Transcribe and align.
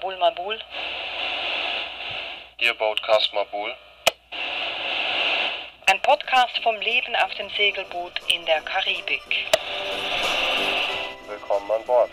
Mabul 0.00 0.16
Mabul. 0.16 0.58
Ihr 2.58 2.72
Boatcast 2.72 3.34
Mabul. 3.34 3.70
Ein 5.90 6.00
Podcast 6.00 6.58
vom 6.62 6.74
Leben 6.76 7.14
auf 7.16 7.34
dem 7.34 7.50
Segelboot 7.50 8.12
in 8.28 8.46
der 8.46 8.62
Karibik. 8.62 9.20
Willkommen 11.28 11.70
an 11.70 11.84
Bord. 11.84 12.10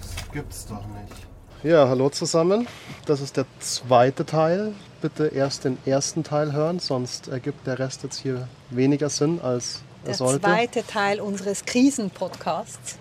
Das 0.00 0.32
gibt's 0.32 0.66
doch 0.66 0.84
nicht. 0.88 1.26
Ja, 1.62 1.88
hallo 1.88 2.10
zusammen. 2.10 2.68
Das 3.06 3.22
ist 3.22 3.38
der 3.38 3.46
zweite 3.60 4.26
Teil. 4.26 4.74
Bitte 5.00 5.28
erst 5.28 5.64
den 5.64 5.78
ersten 5.86 6.24
Teil 6.24 6.52
hören, 6.52 6.80
sonst 6.80 7.28
ergibt 7.28 7.66
der 7.66 7.78
Rest 7.78 8.02
jetzt 8.02 8.18
hier 8.18 8.48
weniger 8.70 9.08
Sinn 9.08 9.40
als 9.40 9.82
er 10.02 10.06
Der 10.06 10.14
sollte. 10.14 10.40
zweite 10.40 10.86
Teil 10.86 11.20
unseres 11.20 11.64
Krisenpodcasts. 11.64 12.98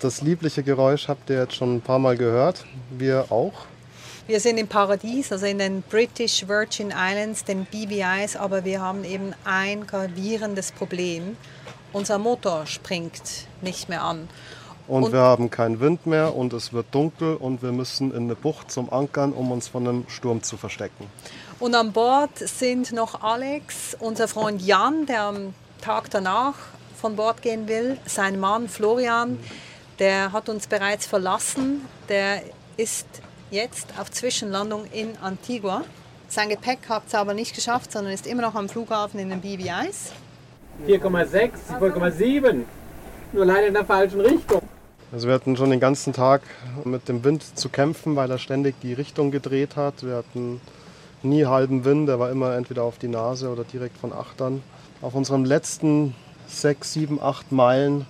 Das 0.00 0.20
liebliche 0.20 0.62
Geräusch 0.62 1.08
habt 1.08 1.30
ihr 1.30 1.38
jetzt 1.40 1.54
schon 1.54 1.76
ein 1.76 1.80
paar 1.80 1.98
Mal 1.98 2.16
gehört. 2.16 2.64
Wir 2.90 3.26
auch. 3.30 3.52
Wir 4.28 4.38
sind 4.38 4.56
im 4.58 4.68
Paradies, 4.68 5.32
also 5.32 5.46
in 5.46 5.58
den 5.58 5.82
British 5.82 6.46
Virgin 6.46 6.92
Islands, 6.96 7.44
den 7.44 7.64
BVIs, 7.64 8.36
aber 8.36 8.64
wir 8.64 8.80
haben 8.80 9.04
eben 9.04 9.32
ein 9.44 9.84
gravierendes 9.86 10.70
Problem. 10.70 11.36
Unser 11.92 12.18
Motor 12.18 12.66
springt 12.66 13.48
nicht 13.60 13.88
mehr 13.88 14.02
an. 14.02 14.28
Und, 14.88 15.04
Und- 15.04 15.12
wir 15.12 15.20
haben 15.20 15.50
keinen 15.50 15.80
Wind 15.80 16.06
mehr 16.06 16.34
und 16.34 16.52
es 16.52 16.72
wird 16.72 16.86
dunkel 16.92 17.36
und 17.36 17.62
wir 17.62 17.72
müssen 17.72 18.10
in 18.12 18.24
eine 18.24 18.34
Bucht 18.34 18.70
zum 18.70 18.92
Ankern, 18.92 19.32
um 19.32 19.50
uns 19.52 19.68
von 19.68 19.86
einem 19.86 20.04
Sturm 20.08 20.42
zu 20.42 20.56
verstecken. 20.56 21.06
Und 21.60 21.74
an 21.74 21.92
Bord 21.92 22.36
sind 22.36 22.92
noch 22.92 23.22
Alex, 23.22 23.96
unser 24.00 24.26
Freund 24.26 24.60
Jan, 24.62 25.06
der 25.06 25.22
am 25.22 25.54
Tag 25.80 26.10
danach 26.10 26.54
von 27.00 27.14
Bord 27.16 27.42
gehen 27.42 27.68
will, 27.68 27.98
sein 28.06 28.40
Mann 28.40 28.68
Florian, 28.68 29.38
der 29.98 30.32
hat 30.32 30.48
uns 30.48 30.66
bereits 30.66 31.06
verlassen, 31.06 31.82
der 32.08 32.42
ist 32.76 33.06
jetzt 33.50 33.86
auf 33.98 34.10
Zwischenlandung 34.10 34.84
in 34.92 35.16
Antigua. 35.22 35.82
Sein 36.28 36.48
Gepäck 36.48 36.88
hat 36.88 37.04
es 37.06 37.14
aber 37.14 37.34
nicht 37.34 37.54
geschafft, 37.54 37.92
sondern 37.92 38.12
ist 38.12 38.26
immer 38.26 38.42
noch 38.42 38.54
am 38.54 38.68
Flughafen 38.68 39.20
in 39.20 39.28
den 39.30 39.40
BVIs. 39.40 40.12
4,6, 40.86 41.50
4,7. 41.78 42.64
Nur 43.32 43.46
leider 43.46 43.68
in 43.68 43.74
der 43.74 43.84
falschen 43.84 44.20
Richtung. 44.20 44.62
Also 45.10 45.26
wir 45.26 45.34
hatten 45.34 45.56
schon 45.56 45.70
den 45.70 45.80
ganzen 45.80 46.12
Tag 46.12 46.42
mit 46.84 47.08
dem 47.08 47.22
Wind 47.24 47.58
zu 47.58 47.68
kämpfen, 47.68 48.16
weil 48.16 48.30
er 48.30 48.38
ständig 48.38 48.74
die 48.82 48.92
Richtung 48.92 49.30
gedreht 49.30 49.76
hat. 49.76 50.04
Wir 50.04 50.16
hatten 50.16 50.60
nie 51.22 51.44
halben 51.44 51.84
Wind, 51.84 52.08
der 52.08 52.18
war 52.18 52.30
immer 52.30 52.54
entweder 52.56 52.82
auf 52.82 52.98
die 52.98 53.08
Nase 53.08 53.50
oder 53.50 53.64
direkt 53.64 53.96
von 53.98 54.12
Achtern. 54.12 54.62
Auf 55.00 55.14
unserem 55.14 55.44
letzten 55.44 56.14
sechs, 56.46 56.92
sieben, 56.92 57.20
acht 57.22 57.52
Meilen 57.52 58.06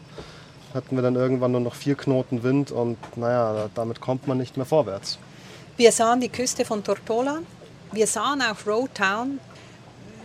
hatten 0.74 0.96
wir 0.96 1.02
dann 1.02 1.16
irgendwann 1.16 1.52
nur 1.52 1.60
noch 1.60 1.74
vier 1.74 1.94
Knoten 1.94 2.42
Wind 2.42 2.70
und 2.70 2.96
naja, 3.16 3.68
damit 3.74 4.00
kommt 4.00 4.26
man 4.26 4.38
nicht 4.38 4.56
mehr 4.56 4.66
vorwärts. 4.66 5.18
Wir 5.76 5.92
sahen 5.92 6.20
die 6.20 6.28
Küste 6.28 6.64
von 6.64 6.82
Tortola, 6.82 7.40
wir 7.92 8.06
sahen 8.06 8.42
auch 8.42 8.66
Road 8.66 8.94
Town. 8.94 9.38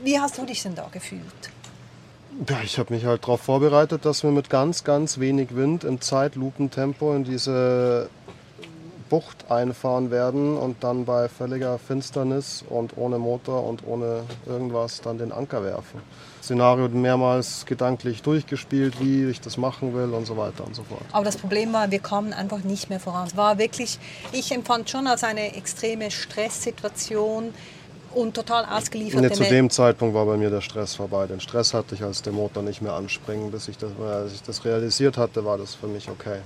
Wie 0.03 0.19
hast 0.19 0.37
du 0.37 0.45
dich 0.45 0.61
denn 0.63 0.75
da 0.75 0.87
gefühlt? 0.91 1.51
Ja, 2.47 2.57
ich 2.63 2.77
habe 2.77 2.93
mich 2.93 3.05
halt 3.05 3.23
darauf 3.23 3.41
vorbereitet, 3.41 4.05
dass 4.05 4.23
wir 4.23 4.31
mit 4.31 4.49
ganz, 4.49 4.83
ganz 4.83 5.19
wenig 5.19 5.55
Wind 5.55 5.83
im 5.83 6.01
Zeitlupentempo 6.01 7.13
in 7.15 7.23
diese 7.23 8.09
Bucht 9.09 9.49
einfahren 9.49 10.11
werden 10.11 10.57
und 10.57 10.83
dann 10.83 11.05
bei 11.05 11.29
völliger 11.29 11.79
Finsternis 11.79 12.63
und 12.69 12.97
ohne 12.97 13.17
Motor 13.17 13.65
und 13.65 13.85
ohne 13.87 14.23
irgendwas 14.45 15.01
dann 15.01 15.17
den 15.17 15.31
Anker 15.31 15.63
werfen. 15.63 16.01
Szenario 16.41 16.87
mehrmals 16.89 17.65
gedanklich 17.65 18.21
durchgespielt, 18.21 19.01
wie 19.01 19.25
ich 19.25 19.41
das 19.41 19.57
machen 19.57 19.93
will 19.93 20.13
und 20.13 20.25
so 20.25 20.37
weiter 20.37 20.65
und 20.65 20.75
so 20.75 20.83
fort. 20.83 21.01
Aber 21.11 21.25
das 21.25 21.37
Problem 21.37 21.73
war, 21.73 21.91
wir 21.91 21.99
kamen 21.99 22.33
einfach 22.33 22.59
nicht 22.59 22.89
mehr 22.89 22.99
voran. 22.99 23.27
Es 23.27 23.35
war 23.35 23.57
wirklich, 23.57 23.99
ich 24.31 24.51
empfand 24.51 24.89
schon 24.89 25.07
als 25.07 25.23
eine 25.23 25.55
extreme 25.55 26.11
Stresssituation 26.11 27.53
und 28.13 28.33
total 28.33 28.65
ausgelieferte 28.65 29.27
Nee, 29.27 29.33
zu 29.33 29.43
dem 29.43 29.69
Zeitpunkt 29.69 30.15
war 30.15 30.25
bei 30.25 30.37
mir 30.37 30.49
der 30.49 30.61
Stress 30.61 30.95
vorbei. 30.95 31.27
Den 31.27 31.39
Stress 31.39 31.73
hatte 31.73 31.95
ich, 31.95 32.03
als 32.03 32.21
der 32.21 32.33
Motor 32.33 32.63
nicht 32.63 32.81
mehr 32.81 32.93
anspringen. 32.93 33.51
Bis 33.51 33.67
ich 33.67 33.77
das, 33.77 33.91
als 33.99 34.33
ich 34.33 34.43
das 34.43 34.65
realisiert 34.65 35.17
hatte, 35.17 35.43
war 35.45 35.57
das 35.57 35.75
für 35.75 35.87
mich 35.87 36.09
okay. 36.09 36.39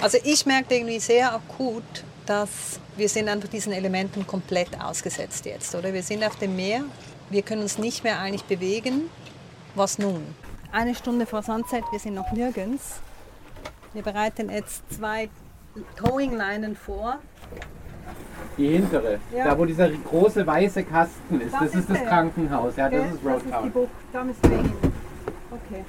Also 0.00 0.18
ich 0.24 0.46
merkte 0.46 0.74
irgendwie 0.74 1.00
sehr 1.00 1.34
akut, 1.34 1.82
dass 2.26 2.80
wir 2.96 3.08
sind 3.08 3.28
einfach 3.28 3.48
diesen 3.48 3.72
Elementen 3.72 4.26
komplett 4.26 4.80
ausgesetzt 4.80 5.46
jetzt, 5.46 5.74
oder? 5.74 5.92
Wir 5.92 6.02
sind 6.02 6.24
auf 6.24 6.36
dem 6.36 6.56
Meer, 6.56 6.84
wir 7.30 7.42
können 7.42 7.62
uns 7.62 7.78
nicht 7.78 8.04
mehr 8.04 8.18
eigentlich 8.20 8.44
bewegen. 8.44 9.10
Was 9.74 9.98
nun? 9.98 10.22
Eine 10.72 10.94
Stunde 10.94 11.26
vor 11.26 11.42
Sunset, 11.42 11.84
wir 11.90 11.98
sind 11.98 12.14
noch 12.14 12.32
nirgends. 12.32 13.00
Wir 13.92 14.02
bereiten 14.02 14.50
jetzt 14.50 14.82
zwei 14.94 15.28
Towing-Leinen 15.96 16.76
vor. 16.76 17.18
Die 18.58 18.68
hintere. 18.68 19.18
Ja. 19.34 19.44
Da, 19.44 19.58
wo 19.58 19.64
dieser 19.66 19.88
große 19.90 20.46
weiße 20.46 20.82
Kasten 20.84 21.40
ist. 21.40 21.52
Das 21.52 21.60
Das, 21.60 21.68
ist 21.70 21.74
ist 21.80 21.90
das 21.90 21.98
der. 21.98 22.06
Krankenhaus. 22.08 22.76
Ja, 22.76 22.88
das 22.88 23.00
Okay, 23.00 23.10
ist 23.14 23.24
Roadtown. 23.24 23.70
Bucht, 23.72 23.90
da 24.12 24.24
müssen 24.24 24.42
wir 24.42 24.56
hin. 24.56 24.72
Okay. 25.50 25.84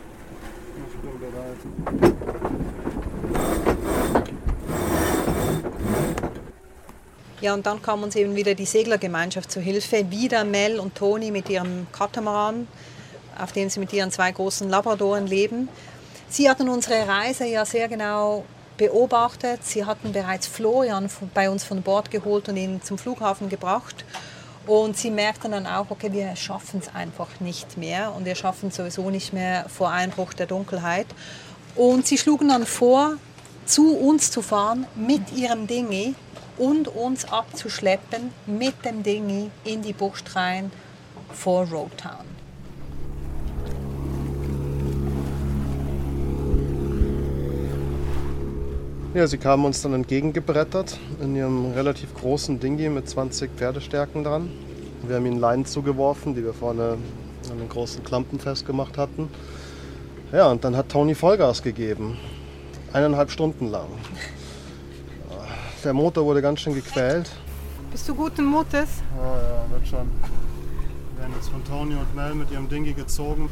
Ja, 7.39 7.53
und 7.53 7.65
dann 7.65 7.81
kam 7.81 8.01
uns 8.03 8.15
eben 8.15 8.35
wieder 8.35 8.55
die 8.55 8.65
Seglergemeinschaft 8.65 9.51
zu 9.51 9.61
Hilfe. 9.61 10.09
Wieder 10.09 10.43
Mel 10.43 10.79
und 10.79 10.95
Toni 10.95 11.29
mit 11.31 11.49
ihrem 11.49 11.85
Katamaran, 11.91 12.67
auf 13.39 13.51
dem 13.51 13.69
sie 13.69 13.79
mit 13.79 13.93
ihren 13.93 14.11
zwei 14.11 14.31
großen 14.31 14.67
Labradoren 14.69 15.27
leben. 15.27 15.69
Sie 16.29 16.49
hatten 16.49 16.67
unsere 16.67 17.07
Reise 17.07 17.45
ja 17.45 17.63
sehr 17.63 17.87
genau 17.87 18.43
beobachtet. 18.77 19.65
Sie 19.65 19.85
hatten 19.85 20.11
bereits 20.11 20.47
Florian 20.47 21.09
bei 21.33 21.49
uns 21.49 21.63
von 21.63 21.81
Bord 21.81 22.11
geholt 22.11 22.47
und 22.49 22.57
ihn 22.57 22.81
zum 22.81 22.97
Flughafen 22.97 23.49
gebracht. 23.49 24.05
Und 24.65 24.97
sie 24.97 25.11
merkten 25.11 25.51
dann 25.51 25.65
auch, 25.65 25.89
okay, 25.89 26.11
wir 26.11 26.35
schaffen 26.35 26.81
es 26.81 26.93
einfach 26.93 27.39
nicht 27.39 27.77
mehr 27.77 28.13
und 28.13 28.25
wir 28.25 28.35
schaffen 28.35 28.69
es 28.69 28.75
sowieso 28.75 29.09
nicht 29.09 29.31
mehr 29.33 29.65
vor 29.69 29.89
Einbruch 29.91 30.33
der 30.33 30.45
Dunkelheit. 30.45 31.07
Und 31.75 32.05
sie 32.05 32.17
schlugen 32.17 32.49
dann 32.49 32.65
vor, 32.65 33.13
zu 33.65 33.95
uns 33.95 34.31
zu 34.31 34.41
fahren 34.41 34.85
mit 34.95 35.31
ihrem 35.33 35.67
Dingi 35.67 36.15
und 36.57 36.87
uns 36.87 37.25
abzuschleppen 37.25 38.31
mit 38.45 38.83
dem 38.83 39.03
Dingi 39.03 39.51
in 39.63 39.81
die 39.81 39.93
Bucht 39.93 40.35
rein 40.35 40.71
vor 41.31 41.65
Roadtown. 41.67 42.36
Ja, 49.17 49.25
sie 49.25 49.39
kamen 49.39 49.65
uns 49.65 49.81
dann 49.81 49.95
entgegengebrettert 49.95 50.99
in 51.19 51.35
ihrem 51.35 51.71
relativ 51.71 52.13
großen 52.13 52.59
Dingi 52.59 52.87
mit 52.87 53.09
20 53.09 53.49
Pferdestärken 53.55 54.23
dran. 54.23 54.51
Wir 55.01 55.15
haben 55.15 55.25
ihnen 55.25 55.39
Leinen 55.39 55.65
zugeworfen, 55.65 56.35
die 56.35 56.43
wir 56.43 56.53
vorne 56.53 56.99
an 57.49 57.57
den 57.57 57.67
großen 57.67 58.03
Klampen 58.03 58.39
festgemacht 58.39 58.95
hatten. 58.99 59.27
Ja, 60.31 60.51
und 60.51 60.63
dann 60.63 60.77
hat 60.77 60.89
Tony 60.89 61.15
Vollgas 61.15 61.63
gegeben. 61.63 62.19
Eineinhalb 62.93 63.31
Stunden 63.31 63.71
lang. 63.71 63.87
Der 65.83 65.93
Motor 65.93 66.23
wurde 66.25 66.43
ganz 66.43 66.59
schön 66.59 66.75
gequält. 66.75 67.31
Bist 67.91 68.07
du 68.07 68.13
guten 68.13 68.45
Mutes? 68.45 69.01
Ja, 69.17 69.23
ja, 69.23 69.71
wird 69.71 69.87
schon. 69.87 70.11
Wir 71.15 71.21
werden 71.23 71.33
jetzt 71.37 71.49
von 71.49 71.63
Tony 71.65 71.95
und 71.95 72.15
Mel 72.15 72.35
mit 72.35 72.51
ihrem 72.51 72.69
Dingi 72.69 72.93
gezogen. 72.93 73.49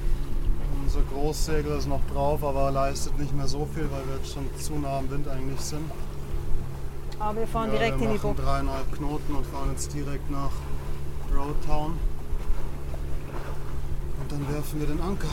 Unser 0.95 1.07
Großsegler 1.13 1.78
ist 1.78 1.89
noch 1.89 2.00
drauf, 2.13 2.41
aber 2.41 2.72
leistet 2.72 3.19
nicht 3.19 3.35
mehr 3.35 3.50
so 3.50 3.67
viel, 3.73 3.83
weil 3.91 4.07
wir 4.07 4.16
jetzt 4.16 4.33
schon 4.33 4.45
zu 4.57 4.79
nah 4.79 5.00
am 5.00 5.09
Wind 5.09 5.28
eigentlich 5.28 5.59
sind. 5.59 5.91
Aber 7.19 7.39
wir 7.39 7.47
fahren 7.47 7.73
Ja, 7.73 7.79
direkt 7.79 8.00
wir 8.00 8.07
in 8.07 8.13
die 8.13 8.17
machen 8.17 8.35
Bucht. 8.35 8.47
dreieinhalb 8.47 8.91
Knoten 8.93 9.35
und 9.35 9.46
fahren 9.46 9.72
jetzt 9.72 9.93
direkt 9.93 10.31
nach 10.31 10.52
Roadtown. 11.35 11.97
Und 14.22 14.31
dann 14.31 14.53
werfen 14.53 14.79
wir 14.79 14.87
den 14.87 15.02
Anker. 15.02 15.28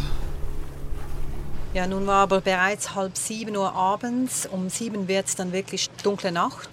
Ja, 1.74 1.86
nun 1.86 2.08
war 2.08 2.24
aber 2.24 2.40
bereits 2.40 2.96
halb 2.96 3.16
sieben 3.16 3.56
Uhr 3.56 3.72
abends. 3.72 4.48
Um 4.50 4.68
sieben 4.68 5.06
wird 5.06 5.26
es 5.26 5.36
dann 5.36 5.52
wirklich 5.52 5.90
dunkle 6.02 6.32
Nacht. 6.32 6.70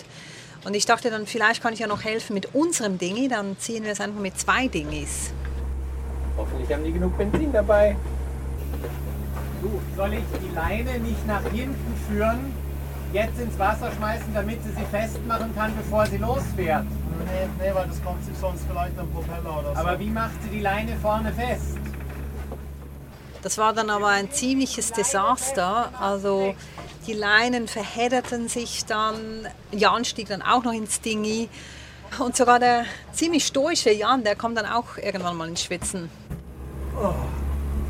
Und 0.65 0.73
ich 0.75 0.87
dachte 0.87 1.11
dann, 1.11 1.27
vielleicht 1.27 1.61
kann 1.61 1.73
ich 1.73 1.79
ja 1.79 1.87
noch 1.87 2.03
helfen 2.03 2.33
mit 2.33 2.55
unserem 2.55 2.97
Dingi. 2.97 3.27
Dann 3.27 3.55
ziehen 3.59 3.83
wir 3.83 3.91
es 3.91 4.01
einfach 4.01 4.19
mit 4.19 4.39
zwei 4.39 4.67
Dingis. 4.67 5.31
Hoffentlich 6.37 6.73
haben 6.73 6.83
die 6.83 6.91
genug 6.93 7.15
Benzin 7.19 7.53
dabei. 7.53 7.95
Du, 9.61 9.81
soll 9.95 10.13
ich 10.13 10.23
die 10.41 10.55
Leine 10.55 10.99
nicht 10.99 11.27
nach 11.27 11.43
hinten 11.43 11.93
führen, 12.07 12.53
jetzt 13.11 13.39
ins 13.39 13.57
Wasser 13.59 13.91
schmeißen, 13.91 14.33
damit 14.33 14.63
sie 14.63 14.71
sie 14.71 14.85
festmachen 14.89 15.53
kann, 15.55 15.73
bevor 15.75 16.05
sie 16.05 16.17
losfährt? 16.17 16.85
Nee, 17.25 17.47
nee, 17.59 17.73
weil 17.73 17.87
das 17.87 18.01
kommt 18.03 18.23
sich 18.23 18.37
sonst 18.37 18.63
vielleicht 18.69 18.97
am 18.97 19.09
Propeller 19.11 19.59
oder 19.59 19.77
Aber 19.77 19.99
wie 19.99 20.09
macht 20.09 20.41
sie 20.43 20.49
die 20.49 20.61
Leine 20.61 20.95
vorne 21.01 21.33
fest? 21.33 21.77
Das 23.41 23.57
war 23.57 23.73
dann 23.73 23.89
aber 23.89 24.07
ein 24.07 24.31
ziemliches 24.31 24.91
Desaster. 24.91 25.91
Also 25.99 26.55
die 27.07 27.13
Leinen 27.13 27.67
verhedderten 27.67 28.47
sich 28.47 28.85
dann. 28.85 29.47
Jan 29.71 30.05
stieg 30.05 30.27
dann 30.27 30.41
auch 30.41 30.63
noch 30.63 30.73
ins 30.73 31.01
Dingi. 31.01 31.49
Und 32.17 32.35
sogar 32.35 32.59
der 32.59 32.85
ziemlich 33.13 33.45
stoische 33.45 33.91
Jan, 33.91 34.23
der 34.23 34.35
kommt 34.35 34.57
dann 34.57 34.65
auch 34.65 34.97
irgendwann 34.97 35.37
mal 35.37 35.47
ins 35.47 35.63
Schwitzen. 35.63 36.09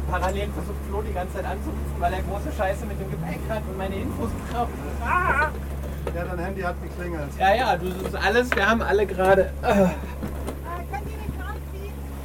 Parallel 0.10 0.50
versucht 0.54 0.78
Flo 0.90 1.02
die 1.02 1.14
ganze 1.14 1.36
Zeit 1.36 1.46
anzurufen, 1.46 1.96
weil 2.00 2.14
er 2.14 2.22
große 2.22 2.52
Scheiße 2.58 2.86
mit 2.86 3.00
dem 3.00 3.12
Gepäck 3.12 3.40
hat 3.50 3.62
und 3.70 3.78
meine 3.78 3.96
Infos 3.96 4.30
braucht. 4.52 4.70
Ah! 5.04 5.50
Ja, 6.16 6.24
dein 6.26 6.40
Handy 6.40 6.62
hat 6.62 6.76
geklingelt. 6.82 7.30
Ja, 7.38 7.54
ja, 7.54 7.78
du 7.78 7.90
das 7.90 8.02
ist 8.02 8.16
alles, 8.16 8.52
wir 8.52 8.68
haben 8.68 8.82
alle 8.82 9.06
gerade. 9.06 9.52
Ah. 9.62 9.92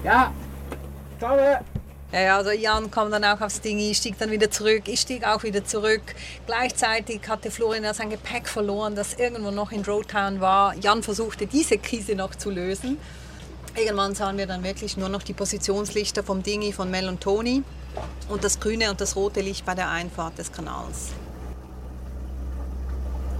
Ja, 0.02 0.32
ciao. 1.18 1.36
Ja, 2.12 2.20
ja, 2.20 2.36
also 2.36 2.52
Jan 2.52 2.90
kam 2.90 3.10
dann 3.10 3.24
auch 3.24 3.40
aufs 3.40 3.60
Ding, 3.60 3.78
ich 3.78 3.96
stieg 3.96 4.16
dann 4.18 4.30
wieder 4.30 4.50
zurück, 4.50 4.82
ich 4.86 5.00
stieg 5.00 5.26
auch 5.26 5.42
wieder 5.42 5.64
zurück. 5.64 6.02
Gleichzeitig 6.46 7.22
hatte 7.28 7.50
Florian 7.50 7.92
sein 7.92 8.08
Gepäck 8.08 8.48
verloren, 8.48 8.94
das 8.94 9.14
irgendwo 9.14 9.50
noch 9.50 9.72
in 9.72 9.82
Roadtown 9.84 10.40
war. 10.40 10.74
Jan 10.76 11.02
versuchte 11.02 11.46
diese 11.46 11.76
Krise 11.76 12.14
noch 12.14 12.36
zu 12.36 12.50
lösen. 12.50 12.98
Irgendwann 13.76 14.14
sahen 14.14 14.38
wir 14.38 14.46
dann 14.46 14.62
wirklich 14.62 14.96
nur 14.96 15.08
noch 15.08 15.22
die 15.22 15.32
Positionslichter 15.32 16.22
vom 16.22 16.42
Dingi 16.42 16.72
von 16.72 16.90
Mel 16.90 17.08
und 17.08 17.20
Toni 17.20 17.64
und 18.28 18.44
das 18.44 18.60
grüne 18.60 18.90
und 18.90 19.00
das 19.00 19.16
rote 19.16 19.40
Licht 19.40 19.66
bei 19.66 19.74
der 19.74 19.90
Einfahrt 19.90 20.38
des 20.38 20.52
Kanals. 20.52 21.12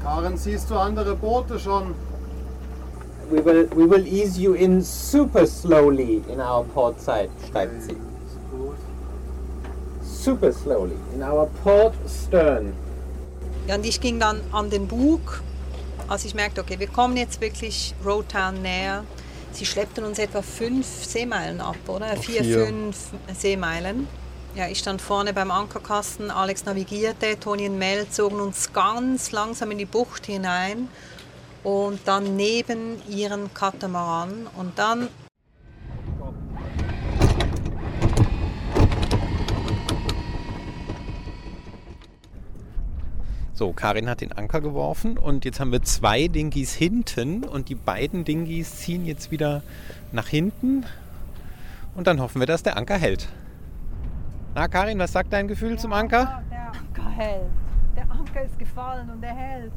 Karen, 0.03 0.37
siehst 0.37 0.71
du 0.71 0.75
andere 0.75 1.15
Boote 1.15 1.59
schon? 1.59 1.95
We 3.31 3.45
will, 3.45 3.71
we 3.75 3.89
will 3.89 4.07
ease 4.07 4.39
you 4.39 4.55
in 4.55 4.83
super 4.83 5.47
slowly 5.47 6.23
in 6.29 6.41
our 6.41 6.65
port 6.75 7.01
side, 7.01 7.31
schreibt 7.51 7.83
sie. 7.83 7.97
Super 10.03 10.53
slowly 10.53 10.97
in 11.15 11.23
our 11.23 11.49
port 11.63 11.95
stern. 12.07 12.75
Ja, 13.67 13.77
und 13.77 13.87
ich 13.87 14.01
ging 14.01 14.21
dann 14.21 14.41
an 14.53 14.69
den 14.69 14.89
Bug, 14.89 15.43
als 16.09 16.25
ich 16.27 16.35
merkte, 16.35 16.61
okay, 16.61 16.79
wir 16.79 16.89
kommen 16.89 17.17
jetzt 17.17 17.41
wirklich 17.41 17.95
Roadtown 18.05 18.61
näher. 18.61 19.05
Sie 19.55 19.67
schleppten 19.67 20.05
uns 20.05 20.19
etwa 20.19 20.43
fünf 20.43 20.87
Seemeilen 20.87 21.61
ab, 21.61 21.77
oder? 21.87 22.17
Vier, 22.17 22.43
Vier. 22.43 22.67
fünf 22.67 22.97
Seemeilen. 23.39 24.09
Ja, 24.57 24.69
ich 24.69 24.81
stand 24.81 25.01
vorne 25.01 25.33
beim 25.33 25.51
Ankerkasten, 25.51 26.31
Alex 26.31 26.65
navigierte, 26.65 27.39
Toni 27.39 27.69
und 27.69 27.79
Mel 27.79 28.09
zogen 28.09 28.41
uns 28.41 28.73
ganz 28.73 29.31
langsam 29.33 29.71
in 29.71 29.79
die 29.79 29.85
Bucht 29.85 30.27
hinein 30.27 30.89
und 31.63 32.01
dann 32.05 32.37
neben 32.37 33.01
ihren 33.09 33.53
Katamaran 33.55 34.49
und 34.57 34.79
dann 34.79 35.09
So, 43.57 43.73
Karin 43.73 44.09
hat 44.09 44.21
den 44.21 44.33
Anker 44.33 44.61
geworfen 44.61 45.17
und 45.17 45.45
jetzt 45.45 45.61
haben 45.61 45.71
wir 45.71 45.81
zwei 45.81 46.27
Dingis 46.27 46.75
hinten 46.75 47.45
und 47.45 47.69
die 47.69 47.77
beiden 47.77 48.25
Dingis 48.25 48.79
ziehen 48.79 49.07
jetzt 49.07 49.31
wieder 49.31 49.63
nach 50.11 50.27
hinten 50.27 50.85
und 51.95 52.09
dann 52.09 52.21
hoffen 52.21 52.41
wir, 52.41 52.49
dass 52.49 52.65
der 52.65 52.77
Anker 52.77 52.99
hält. 52.99 53.29
Na, 54.57 54.67
Karin, 54.67 54.99
was 54.99 55.13
sagt 55.13 55.33
dein 55.33 55.47
Gefühl 55.47 55.79
zum 55.79 55.93
Anker? 55.93 56.43
Der 56.51 56.67
Anker 56.67 57.11
hält. 57.11 57.51
Der 57.95 58.11
Anker 58.11 58.43
ist 58.43 58.59
gefallen 58.59 59.09
und 59.09 59.23
er 59.23 59.37
hält. 59.37 59.73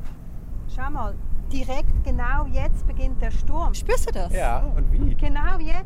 Schau 0.75 0.89
mal, 0.89 1.13
direkt 1.51 2.03
genau 2.03 2.47
jetzt 2.51 2.87
beginnt 2.87 3.21
der 3.21 3.29
Sturm. 3.29 3.75
Spürst 3.75 4.09
du 4.09 4.13
das? 4.13 4.33
Ja, 4.33 4.61
und 4.75 4.91
wie? 4.91 5.13
Genau 5.13 5.59
jetzt. 5.59 5.85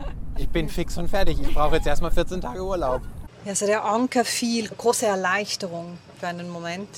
Ich 0.40 0.48
bin 0.48 0.70
fix 0.70 0.96
und 0.96 1.08
fertig. 1.08 1.38
Ich 1.38 1.52
brauche 1.52 1.76
jetzt 1.76 1.86
erstmal 1.86 2.10
14 2.10 2.40
Tage 2.40 2.64
Urlaub. 2.64 3.02
Ja, 3.44 3.50
Also 3.50 3.66
der 3.66 3.84
Anker 3.84 4.24
fiel, 4.24 4.68
große 4.68 5.04
Erleichterung 5.04 5.98
für 6.18 6.28
einen 6.28 6.48
Moment. 6.48 6.88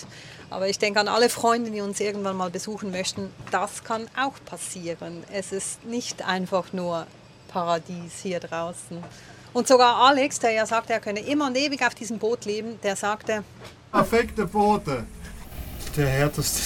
Aber 0.48 0.68
ich 0.68 0.78
denke 0.78 1.00
an 1.00 1.08
alle 1.08 1.28
Freunde, 1.28 1.72
die 1.72 1.80
uns 1.80 1.98
irgendwann 1.98 2.36
mal 2.36 2.50
besuchen 2.50 2.92
möchten, 2.92 3.30
das 3.50 3.82
kann 3.82 4.06
auch 4.16 4.34
passieren. 4.44 5.24
Es 5.32 5.50
ist 5.50 5.84
nicht 5.84 6.24
einfach 6.24 6.72
nur 6.72 7.06
Paradies 7.48 8.20
hier 8.22 8.38
draußen. 8.38 9.02
Und 9.52 9.66
sogar 9.66 9.96
Alex, 9.96 10.38
der 10.38 10.52
ja 10.52 10.64
sagte, 10.64 10.92
er 10.92 11.00
könne 11.00 11.20
immer 11.20 11.48
und 11.48 11.56
ewig 11.56 11.84
auf 11.84 11.96
diesem 11.96 12.18
Boot 12.18 12.44
leben, 12.44 12.78
der 12.84 12.94
sagte, 12.94 13.42
Perfekte 13.90 14.46
Boote. 14.46 15.04
Der 15.96 16.06
härteste 16.06 16.60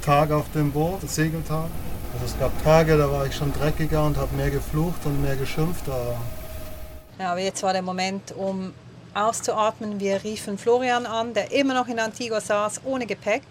Tag 0.00 0.30
auf 0.30 0.46
dem 0.54 0.70
Boot, 0.70 1.02
der 1.02 1.08
Segeltag. 1.08 1.66
Also 2.14 2.26
es 2.26 2.38
gab 2.38 2.50
Tage, 2.62 2.96
da 2.96 3.10
war 3.10 3.26
ich 3.26 3.34
schon 3.34 3.52
dreckiger 3.52 4.04
und 4.04 4.16
habe 4.16 4.34
mehr 4.36 4.50
geflucht 4.50 5.04
und 5.04 5.20
mehr 5.22 5.36
geschimpft. 5.36 5.88
Aber 5.88 6.16
ja, 7.18 7.30
aber 7.32 7.40
jetzt 7.40 7.62
war 7.62 7.72
der 7.72 7.82
Moment, 7.82 8.32
um 8.32 8.72
auszuatmen. 9.14 10.00
Wir 10.00 10.22
riefen 10.24 10.58
Florian 10.58 11.06
an, 11.06 11.34
der 11.34 11.52
immer 11.52 11.74
noch 11.74 11.86
in 11.86 11.98
Antigua 12.00 12.40
saß, 12.40 12.80
ohne 12.84 13.06
Gepäck. 13.06 13.42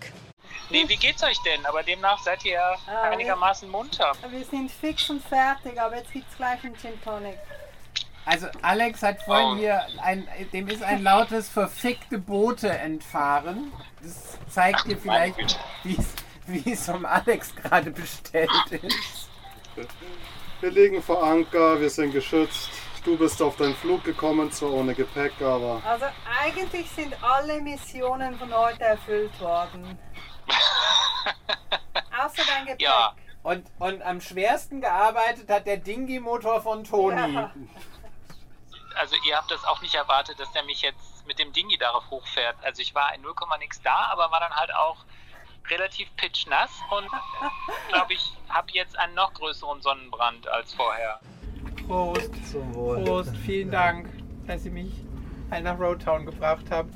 Nee, 0.69 0.83
wie 0.88 0.98
geht's 0.98 1.24
euch 1.24 1.38
denn? 1.45 1.65
Aber 1.65 1.83
demnach 1.83 2.21
seid 2.24 2.44
ihr 2.45 2.60
einigermaßen 3.12 3.69
munter. 3.69 4.12
Wir 4.30 4.44
sind 4.45 4.69
fix 4.71 5.09
und 5.09 5.24
fertig, 5.24 5.80
aber 5.80 5.98
jetzt 5.98 6.12
gibt 6.12 6.30
es 6.30 6.38
gleich 6.38 6.63
einen 6.63 6.75
Gin 6.77 7.01
Tonic. 7.04 7.38
Also 8.25 8.48
Alex 8.62 9.01
hat 9.04 9.21
vorhin 9.24 9.48
Oh. 9.48 9.56
hier, 9.57 9.81
ein, 10.01 10.25
dem 10.54 10.68
ist 10.69 10.81
ein 10.81 11.04
lautes 11.04 11.50
verfickte 11.50 12.18
Boote 12.18 12.69
entfahren. 12.69 13.71
Das 14.01 14.38
zeigt 14.50 14.86
dir 14.88 14.98
vielleicht, 14.98 15.59
wie 15.83 15.98
es- 15.98 16.22
wie 16.48 16.74
es 16.74 16.90
um 16.90 17.06
Alex 17.06 17.56
gerade 17.56 17.92
bestellt 17.92 18.50
ist. 18.72 19.30
wir 20.62 20.72
liegen 20.72 21.01
vor 21.01 21.24
Anker, 21.24 21.80
wir 21.80 21.90
sind 21.90 22.12
geschützt. 22.12 22.69
Du 23.04 23.18
bist 23.18 23.42
auf 23.42 23.57
deinen 23.57 23.75
Flug 23.75 24.04
gekommen, 24.04 24.50
zwar 24.51 24.72
ohne 24.72 24.95
Gepäck, 24.95 25.34
aber 25.42 25.81
Also 25.86 26.06
eigentlich 26.42 26.90
sind 26.90 27.13
alle 27.22 27.60
Missionen 27.62 28.38
von 28.38 28.54
heute 28.54 28.84
erfüllt 28.84 29.38
worden. 29.42 29.98
Außer 32.18 32.44
dein 32.48 32.66
Gepäck. 32.66 32.81
Ja. 32.81 33.13
Und, 33.44 33.66
und 33.80 34.01
am 34.04 34.22
schwersten 34.22 34.80
gearbeitet 34.80 35.50
hat 35.50 35.68
der 35.68 35.78
Dingy-Motor 35.78 36.62
von 36.62 36.86
Toni. 36.86 37.34
Ja. 37.34 37.51
Also 38.95 39.16
ihr 39.28 39.36
habt 39.36 39.51
das 39.51 39.66
auch 39.66 39.81
nicht 39.81 39.95
erwartet, 39.95 40.40
dass 40.40 40.51
der 40.54 40.63
mich 40.63 40.81
jetzt 40.81 41.28
mit 41.28 41.40
dem 41.40 41.51
Dingi 41.51 41.78
darauf 41.78 42.10
hochfährt. 42.10 42.56
Also 42.63 42.81
ich 42.81 42.95
war 42.95 43.13
in 43.16 43.22
0, 43.22 43.34
nix 43.60 43.81
da, 43.81 44.07
aber 44.12 44.31
war 44.31 44.40
dann 44.40 44.54
halt 44.54 44.74
auch 44.74 44.98
relativ 45.73 46.07
pitchnass 46.17 46.69
und 46.91 47.07
glaube 47.89 48.13
ich, 48.13 48.33
habe 48.49 48.67
jetzt 48.73 48.97
einen 48.99 49.15
noch 49.15 49.33
größeren 49.33 49.81
Sonnenbrand 49.81 50.47
als 50.47 50.73
vorher. 50.73 51.19
Prost. 51.87 52.31
Prost, 52.73 53.35
vielen 53.45 53.71
Dank, 53.71 54.07
dass 54.47 54.65
ihr 54.65 54.71
mich 54.71 54.93
nach 55.61 55.79
Roadtown 55.79 56.25
gebracht 56.25 56.65
habt. 56.69 56.93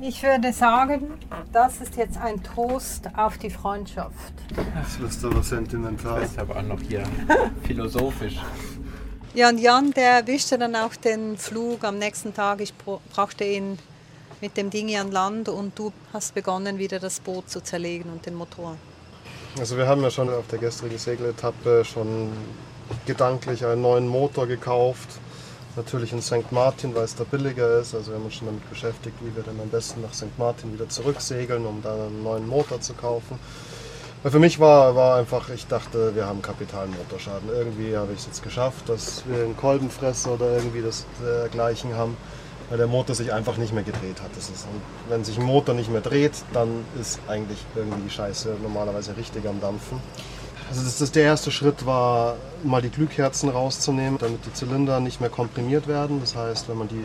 Ich 0.00 0.22
würde 0.22 0.52
sagen, 0.52 1.18
das 1.52 1.80
ist 1.80 1.96
jetzt 1.96 2.18
ein 2.18 2.42
Toast 2.42 3.08
auf 3.16 3.38
die 3.38 3.48
Freundschaft. 3.48 4.34
das 4.74 4.96
ist 4.98 5.24
aber 5.24 5.42
sentimental. 5.42 6.22
ist 6.22 6.38
aber 6.38 6.56
auch 6.56 6.62
noch 6.62 6.80
hier 6.80 7.02
philosophisch. 7.62 8.36
Ja, 9.32 9.48
und 9.48 9.58
Jan, 9.58 9.92
der 9.92 10.18
erwischte 10.18 10.58
dann 10.58 10.76
auch 10.76 10.94
den 10.96 11.36
Flug 11.38 11.84
am 11.84 11.98
nächsten 11.98 12.34
Tag. 12.34 12.60
Ich 12.60 12.74
bra- 12.74 13.00
brachte 13.14 13.44
ihn 13.44 13.78
mit 14.40 14.56
dem 14.56 14.70
Dingi 14.70 14.96
an 14.96 15.10
Land 15.10 15.48
und 15.48 15.78
du 15.78 15.92
hast 16.12 16.34
begonnen, 16.34 16.78
wieder 16.78 16.98
das 16.98 17.20
Boot 17.20 17.48
zu 17.50 17.62
zerlegen 17.62 18.10
und 18.10 18.26
den 18.26 18.34
Motor. 18.34 18.76
Also 19.58 19.76
wir 19.76 19.86
haben 19.86 20.02
ja 20.02 20.10
schon 20.10 20.28
auf 20.28 20.46
der 20.48 20.58
gestrigen 20.58 20.98
Segeletappe 20.98 21.84
schon 21.84 22.30
gedanklich 23.06 23.64
einen 23.64 23.80
neuen 23.80 24.06
Motor 24.06 24.46
gekauft. 24.46 25.08
Natürlich 25.76 26.12
in 26.12 26.22
St. 26.22 26.52
Martin, 26.52 26.94
weil 26.94 27.04
es 27.04 27.14
da 27.14 27.24
billiger 27.24 27.80
ist. 27.80 27.94
Also 27.94 28.10
wir 28.10 28.18
haben 28.18 28.24
uns 28.24 28.34
schon 28.34 28.46
damit 28.46 28.68
beschäftigt, 28.68 29.16
wie 29.22 29.34
wir 29.34 29.42
dann 29.42 29.60
am 29.60 29.68
besten 29.68 30.02
nach 30.02 30.14
St. 30.14 30.38
Martin 30.38 30.72
wieder 30.72 30.88
zurücksegeln, 30.88 31.66
um 31.66 31.82
dann 31.82 32.00
einen 32.00 32.22
neuen 32.22 32.46
Motor 32.46 32.80
zu 32.80 32.94
kaufen. 32.94 33.38
Weil 34.22 34.32
für 34.32 34.38
mich 34.38 34.58
war, 34.58 34.94
war 34.94 35.18
einfach, 35.18 35.50
ich 35.50 35.66
dachte, 35.66 36.14
wir 36.14 36.26
haben 36.26 36.42
Kapitalmotorschaden. 36.42 37.48
Irgendwie 37.50 37.96
habe 37.96 38.12
ich 38.12 38.20
es 38.20 38.26
jetzt 38.26 38.42
geschafft, 38.42 38.88
dass 38.88 39.22
wir 39.26 39.44
einen 39.44 39.56
Kolbenfresser 39.56 40.32
oder 40.32 40.52
irgendwie 40.56 40.82
das 40.82 41.06
dergleichen 41.22 41.94
haben, 41.94 42.16
weil 42.68 42.78
der 42.78 42.86
Motor 42.86 43.14
sich 43.14 43.32
einfach 43.32 43.56
nicht 43.56 43.72
mehr 43.72 43.82
gedreht 43.82 44.20
hat. 44.22 44.30
Das 44.36 44.48
ist, 44.48 44.66
wenn 45.08 45.24
sich 45.24 45.38
ein 45.38 45.44
Motor 45.44 45.74
nicht 45.74 45.90
mehr 45.90 46.00
dreht, 46.00 46.32
dann 46.52 46.84
ist 47.00 47.20
eigentlich 47.28 47.58
irgendwie 47.74 48.02
die 48.02 48.10
Scheiße 48.10 48.56
normalerweise 48.62 49.16
richtig 49.16 49.46
am 49.46 49.60
Dampfen. 49.60 50.00
Also 50.68 50.82
das, 50.82 50.98
das, 50.98 51.12
der 51.12 51.22
erste 51.22 51.52
Schritt 51.52 51.86
war, 51.86 52.36
mal 52.64 52.82
die 52.82 52.90
Glühkerzen 52.90 53.48
rauszunehmen, 53.48 54.18
damit 54.18 54.44
die 54.46 54.52
Zylinder 54.52 54.98
nicht 54.98 55.20
mehr 55.20 55.30
komprimiert 55.30 55.86
werden. 55.86 56.20
Das 56.20 56.34
heißt, 56.34 56.68
wenn 56.68 56.78
man 56.78 56.88
die, 56.88 57.04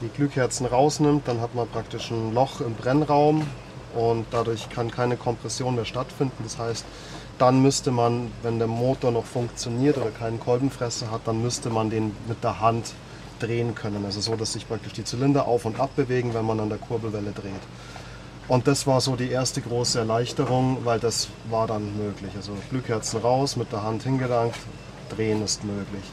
die 0.00 0.08
Glühkerzen 0.08 0.64
rausnimmt, 0.64 1.28
dann 1.28 1.40
hat 1.42 1.54
man 1.54 1.68
praktisch 1.68 2.10
ein 2.10 2.32
Loch 2.32 2.62
im 2.62 2.74
Brennraum 2.74 3.46
und 3.94 4.26
dadurch 4.30 4.70
kann 4.70 4.90
keine 4.90 5.18
Kompression 5.18 5.74
mehr 5.74 5.84
stattfinden. 5.84 6.42
Das 6.42 6.58
heißt, 6.58 6.86
dann 7.38 7.60
müsste 7.60 7.90
man, 7.90 8.32
wenn 8.42 8.58
der 8.58 8.68
Motor 8.68 9.10
noch 9.12 9.26
funktioniert 9.26 9.98
oder 9.98 10.10
keinen 10.10 10.40
Kolbenfresser 10.40 11.10
hat, 11.10 11.22
dann 11.26 11.42
müsste 11.42 11.68
man 11.68 11.90
den 11.90 12.16
mit 12.26 12.42
der 12.42 12.60
Hand 12.60 12.94
drehen 13.38 13.74
können. 13.74 14.04
Also 14.04 14.20
so, 14.20 14.36
dass 14.36 14.52
sich 14.52 14.66
praktisch 14.66 14.92
die 14.92 15.04
Zylinder 15.04 15.46
auf 15.46 15.64
und 15.64 15.80
ab 15.80 15.90
bewegen, 15.96 16.34
wenn 16.34 16.44
man 16.44 16.60
an 16.60 16.68
der 16.68 16.78
Kurbelwelle 16.78 17.32
dreht. 17.32 17.62
Und 18.48 18.66
das 18.66 18.86
war 18.86 19.00
so 19.00 19.14
die 19.14 19.30
erste 19.30 19.60
große 19.60 19.98
Erleichterung, 19.98 20.78
weil 20.84 20.98
das 20.98 21.28
war 21.50 21.66
dann 21.66 21.96
möglich. 21.98 22.32
Also 22.34 22.52
Glühkerzen 22.70 23.20
raus, 23.20 23.56
mit 23.56 23.70
der 23.72 23.82
Hand 23.82 24.04
hingelangt, 24.04 24.54
drehen 25.10 25.44
ist 25.44 25.64
möglich. 25.64 26.04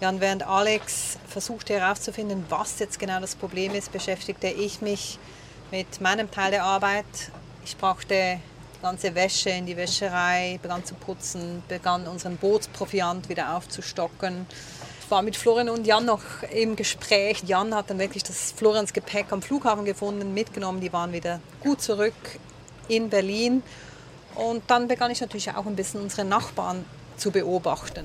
Ja, 0.00 0.10
und 0.10 0.20
während 0.20 0.46
Alex 0.46 1.18
versuchte 1.26 1.74
herauszufinden, 1.74 2.44
was 2.50 2.78
jetzt 2.78 2.98
genau 2.98 3.18
das 3.18 3.34
Problem 3.34 3.74
ist, 3.74 3.90
beschäftigte 3.90 4.46
ich 4.46 4.80
mich 4.80 5.18
mit 5.70 6.00
meinem 6.00 6.30
Teil 6.30 6.50
der 6.52 6.64
Arbeit. 6.64 7.04
Ich 7.64 7.76
brachte 7.76 8.38
die 8.76 8.82
ganze 8.82 9.14
Wäsche 9.14 9.50
in 9.50 9.66
die 9.66 9.76
Wäscherei, 9.76 10.60
begann 10.62 10.84
zu 10.84 10.94
putzen, 10.94 11.62
begann 11.66 12.06
unseren 12.06 12.36
Bootsproviant 12.36 13.28
wieder 13.28 13.56
aufzustocken. 13.56 14.46
Ich 15.08 15.10
war 15.10 15.22
mit 15.22 15.36
Florian 15.36 15.70
und 15.70 15.86
Jan 15.86 16.04
noch 16.04 16.20
im 16.54 16.76
Gespräch. 16.76 17.42
Jan 17.46 17.74
hat 17.74 17.88
dann 17.88 17.98
wirklich 17.98 18.24
das 18.24 18.52
Florians 18.52 18.92
Gepäck 18.92 19.32
am 19.32 19.40
Flughafen 19.40 19.86
gefunden, 19.86 20.34
mitgenommen. 20.34 20.82
Die 20.82 20.92
waren 20.92 21.14
wieder 21.14 21.40
gut 21.62 21.80
zurück 21.80 22.12
in 22.88 23.08
Berlin. 23.08 23.62
Und 24.34 24.64
dann 24.66 24.86
begann 24.86 25.10
ich 25.10 25.22
natürlich 25.22 25.50
auch 25.56 25.64
ein 25.64 25.76
bisschen 25.76 26.02
unsere 26.02 26.26
Nachbarn 26.26 26.84
zu 27.16 27.30
beobachten. 27.30 28.04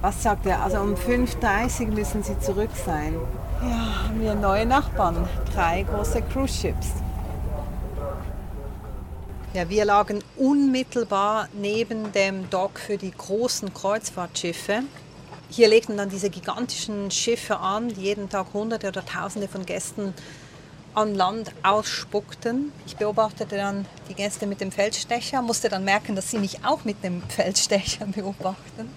Was 0.00 0.22
sagt 0.22 0.46
er? 0.46 0.62
Also 0.62 0.78
um 0.78 0.94
5.30 0.94 1.80
Uhr 1.82 1.86
müssen 1.88 2.22
sie 2.22 2.40
zurück 2.40 2.70
sein. 2.86 3.16
Ja, 3.60 4.04
haben 4.04 4.22
wir 4.22 4.34
neue 4.34 4.64
Nachbarn. 4.64 5.28
Drei 5.52 5.82
große 5.82 6.22
Cruise 6.22 6.54
Ships. 6.54 6.86
Ja, 9.56 9.70
wir 9.70 9.86
lagen 9.86 10.22
unmittelbar 10.36 11.48
neben 11.54 12.12
dem 12.12 12.50
Dock 12.50 12.78
für 12.78 12.98
die 12.98 13.10
großen 13.10 13.72
Kreuzfahrtschiffe. 13.72 14.82
Hier 15.48 15.68
legten 15.68 15.96
dann 15.96 16.10
diese 16.10 16.28
gigantischen 16.28 17.10
Schiffe 17.10 17.56
an, 17.56 17.88
die 17.88 18.02
jeden 18.02 18.28
Tag 18.28 18.52
Hunderte 18.52 18.88
oder 18.88 19.02
Tausende 19.06 19.48
von 19.48 19.64
Gästen 19.64 20.12
an 20.92 21.14
Land 21.14 21.52
ausspuckten. 21.62 22.70
Ich 22.84 22.98
beobachtete 22.98 23.56
dann 23.56 23.86
die 24.10 24.14
Gäste 24.14 24.46
mit 24.46 24.60
dem 24.60 24.70
Feldstecher, 24.70 25.40
musste 25.40 25.70
dann 25.70 25.84
merken, 25.84 26.14
dass 26.16 26.30
sie 26.30 26.38
mich 26.38 26.62
auch 26.62 26.84
mit 26.84 27.02
dem 27.02 27.22
Feldstecher 27.22 28.04
beobachten. 28.14 28.90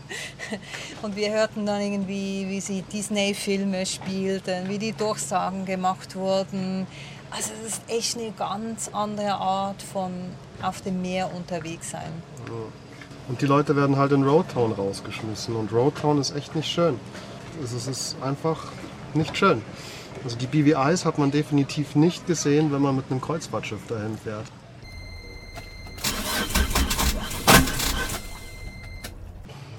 Und 1.01 1.15
wir 1.15 1.31
hörten 1.31 1.65
dann 1.65 1.79
irgendwie, 1.79 2.49
wie 2.49 2.59
sie 2.59 2.81
Disney-Filme 2.81 3.85
spielten, 3.85 4.67
wie 4.67 4.77
die 4.77 4.91
Durchsagen 4.91 5.63
gemacht 5.63 6.17
wurden. 6.17 6.85
Also 7.31 7.51
es 7.63 7.75
ist 7.75 7.81
echt 7.87 8.17
eine 8.17 8.31
ganz 8.31 8.89
andere 8.91 9.35
Art 9.35 9.81
von 9.81 10.11
auf 10.61 10.81
dem 10.81 11.01
Meer 11.01 11.33
unterwegs 11.33 11.91
sein. 11.91 12.11
Und 13.27 13.41
die 13.41 13.45
Leute 13.45 13.75
werden 13.75 13.97
halt 13.97 14.11
in 14.11 14.23
Roadtown 14.23 14.71
rausgeschmissen. 14.71 15.55
Und 15.55 15.71
Roadtown 15.71 16.19
ist 16.19 16.35
echt 16.35 16.55
nicht 16.55 16.69
schön. 16.69 16.99
Also 17.61 17.77
es 17.77 17.87
ist 17.87 18.15
einfach 18.21 18.71
nicht 19.13 19.37
schön. 19.37 19.61
Also 20.23 20.37
die 20.37 20.47
BVIs 20.47 21.05
hat 21.05 21.17
man 21.17 21.31
definitiv 21.31 21.95
nicht 21.95 22.25
gesehen, 22.27 22.71
wenn 22.71 22.81
man 22.81 22.95
mit 22.95 23.05
einem 23.09 23.21
Kreuzfahrtschiff 23.21 23.85
dahin 23.87 24.17
fährt. 24.17 24.45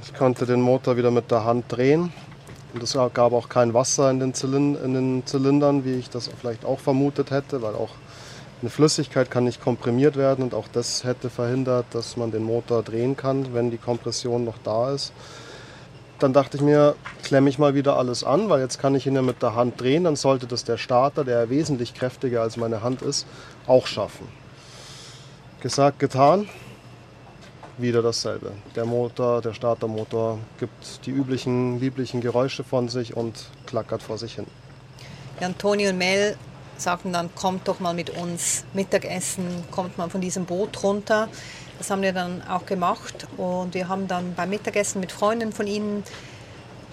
Ich 0.05 0.15
konnte 0.15 0.47
den 0.47 0.61
Motor 0.61 0.97
wieder 0.97 1.11
mit 1.11 1.31
der 1.31 1.45
Hand 1.45 1.65
drehen. 1.69 2.13
Und 2.73 2.83
es 2.83 2.93
gab 2.93 3.33
auch 3.33 3.49
kein 3.49 3.75
Wasser 3.75 4.11
in 4.11 4.21
den, 4.21 4.33
Zylin 4.33 4.77
in 4.77 4.95
den 4.95 5.27
Zylindern, 5.27 5.85
wie 5.85 5.95
ich 5.95 6.09
das 6.09 6.29
vielleicht 6.29 6.65
auch 6.65 6.79
vermutet 6.79 7.33
hätte, 7.33 7.63
weil 7.63 7.75
auch 7.75 7.91
eine 8.61 8.71
Flüssigkeit 8.71 9.31
kann 9.31 9.45
nicht 9.45 9.63
komprimiert 9.63 10.17
werden 10.17 10.43
und 10.43 10.55
auch 10.55 10.69
das 10.69 11.05
hätte 11.05 11.31
verhindert, 11.31 11.87
dass 11.93 12.17
man 12.17 12.31
den 12.31 12.43
Motor 12.43 12.83
drehen 12.83 13.17
kann, 13.17 13.55
wenn 13.55 13.71
die 13.71 13.79
Kompression 13.79 14.45
noch 14.45 14.59
da 14.63 14.93
ist. 14.93 15.13
Dann 16.19 16.35
dachte 16.35 16.59
ich 16.59 16.63
mir, 16.63 16.97
klemme 17.23 17.49
ich 17.49 17.59
mal 17.59 17.75
wieder 17.75 17.97
alles 17.97 18.25
an, 18.25 18.51
weil 18.51 18.61
jetzt 18.61 18.79
kann 18.79 18.95
ich 18.95 19.07
ihn 19.07 19.15
ja 19.15 19.23
mit 19.23 19.43
der 19.43 19.55
Hand 19.55 19.81
drehen. 19.81 20.05
Dann 20.05 20.17
sollte 20.17 20.47
das 20.47 20.65
der 20.65 20.77
Starter, 20.77 21.25
der 21.25 21.49
wesentlich 21.49 21.95
kräftiger 21.95 22.43
als 22.43 22.59
meine 22.59 22.83
Hand 22.83 23.01
ist, 23.01 23.27
auch 23.67 23.87
schaffen. 23.87 24.29
Gesagt, 25.61 25.99
getan. 25.99 26.49
Wieder 27.79 28.03
dasselbe. 28.03 28.53
Der 28.77 28.85
Motor, 28.85 29.41
der 29.41 29.55
Startermotor 29.55 30.39
gibt 30.59 31.07
die 31.07 31.11
üblichen, 31.11 31.81
lieblichen 31.81 32.21
Geräusche 32.21 32.63
von 32.63 32.91
sich 32.91 33.17
und 33.17 33.47
klackert 33.65 34.03
vor 34.03 34.19
sich 34.19 34.35
hin. 34.35 34.47
Ja, 35.41 35.47
und 35.47 35.65
und 35.65 35.97
Mel 35.97 36.37
sagten 36.81 37.13
dann, 37.13 37.35
kommt 37.35 37.69
doch 37.69 37.81
mal 37.81 37.95
mit 37.95 38.11
uns 38.11 38.65
Mittagessen, 38.73 39.65
kommt 39.71 39.99
mal 39.99 40.11
von 40.11 40.21
diesem 40.21 40.47
Boot 40.47 40.83
runter. 40.83 41.29
Das 41.79 41.91
haben 41.91 42.03
wir 42.03 42.13
dann 42.13 42.43
auch 42.47 42.67
gemacht 42.67 43.27
und 43.37 43.75
wir 43.75 43.89
haben 43.89 44.09
dann 44.09 44.35
beim 44.35 44.51
Mittagessen 44.51 45.01
mit 45.01 45.13
Freunden 45.13 45.53
von 45.53 45.67
ihnen 45.67 46.05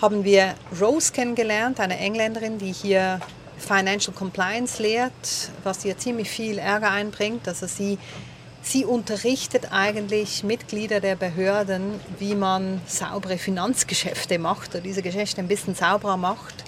haben 0.02 0.24
wir 0.24 0.54
Rose 0.80 1.12
kennengelernt, 1.12 1.80
eine 1.80 1.98
Engländerin, 1.98 2.58
die 2.60 2.72
hier 2.72 3.20
Financial 3.58 4.16
Compliance 4.16 4.82
lehrt, 4.82 5.50
was 5.64 5.84
ihr 5.86 5.98
ziemlich 5.98 6.30
viel 6.30 6.60
Ärger 6.60 6.92
einbringt. 6.92 7.48
Also 7.48 7.66
sie, 7.66 7.98
sie 8.62 8.86
unterrichtet 8.86 9.72
eigentlich 9.72 10.44
Mitglieder 10.44 11.00
der 11.00 11.16
Behörden, 11.16 12.00
wie 12.20 12.36
man 12.36 12.82
saubere 12.86 13.38
Finanzgeschäfte 13.38 14.38
macht 14.38 14.76
oder 14.76 14.82
diese 14.82 15.02
Geschäfte 15.02 15.42
ein 15.42 15.48
bisschen 15.48 15.74
sauberer 15.74 16.18
macht. 16.18 16.64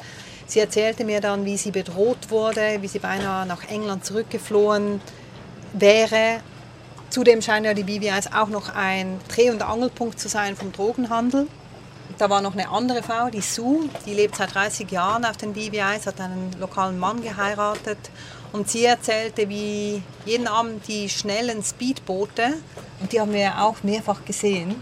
Sie 0.50 0.60
erzählte 0.60 1.06
mir 1.06 1.22
dann, 1.22 1.46
wie 1.46 1.56
sie 1.56 1.72
bedroht 1.72 2.30
wurde, 2.30 2.80
wie 2.82 2.88
sie 2.88 3.00
beinahe 3.00 3.46
nach 3.46 3.64
England 3.70 4.04
zurückgeflohen 4.04 5.00
wäre 5.72 6.42
Zudem 7.10 7.42
scheinen 7.42 7.66
ja 7.66 7.74
die 7.74 7.84
BVIs 7.84 8.32
auch 8.34 8.50
noch 8.50 8.76
ein 8.76 9.20
Dreh- 9.30 9.50
und 9.50 9.64
Angelpunkt 9.64 10.20
zu 10.20 10.30
sein 10.30 10.56
vom 10.56 10.72
Drogenhandel. 10.72 11.48
Da 12.20 12.30
war 12.30 12.42
noch 12.42 12.54
eine 12.54 12.70
andere 12.70 13.02
Frau, 13.02 13.30
die 13.30 13.42
Sue, 13.42 13.90
die 14.06 14.14
lebt 14.14 14.36
seit 14.36 14.54
30 14.54 14.92
Jahren 14.92 15.26
auf 15.26 15.38
den 15.38 15.54
BVIs, 15.54 16.06
hat 16.06 16.22
einen 16.22 16.52
lokalen 16.60 17.00
Mann 17.00 17.24
geheiratet 17.24 17.98
und 18.52 18.70
sie 18.70 18.86
erzählte, 18.86 19.50
wie 19.50 20.04
jeden 20.26 20.48
Abend 20.48 20.88
die 20.88 21.10
schnellen 21.10 21.64
Speedboote, 21.64 22.54
und 23.00 23.12
die 23.12 23.20
haben 23.20 23.34
wir 23.34 23.40
ja 23.40 23.62
auch 23.64 23.82
mehrfach 23.82 24.24
gesehen, 24.26 24.76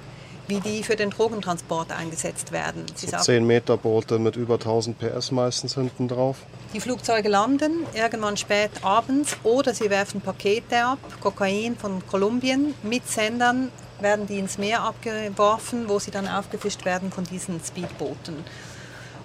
wie 0.47 0.59
die 0.59 0.83
für 0.83 0.95
den 0.95 1.09
Drogentransport 1.09 1.91
eingesetzt 1.91 2.51
werden. 2.51 2.85
Sie 2.95 3.07
so 3.07 3.17
10 3.17 3.45
Meter 3.45 3.77
Boote 3.77 4.19
mit 4.19 4.35
über 4.35 4.55
1000 4.55 4.97
PS 4.97 5.31
meistens 5.31 5.75
hinten 5.75 6.07
drauf. 6.07 6.37
Die 6.73 6.79
Flugzeuge 6.79 7.29
landen 7.29 7.85
irgendwann 7.93 8.37
spät 8.37 8.71
abends 8.81 9.37
oder 9.43 9.73
sie 9.73 9.89
werfen 9.89 10.21
Pakete 10.21 10.83
ab, 10.83 10.99
Kokain 11.21 11.75
von 11.75 12.05
Kolumbien 12.07 12.73
mit 12.83 13.07
Sendern 13.07 13.71
werden 13.99 14.27
die 14.27 14.37
ins 14.37 14.57
Meer 14.57 14.81
abgeworfen, 14.83 15.89
wo 15.89 15.99
sie 15.99 16.11
dann 16.11 16.27
aufgefischt 16.27 16.85
werden 16.85 17.11
von 17.11 17.23
diesen 17.23 17.59
Speedbooten. 17.63 18.35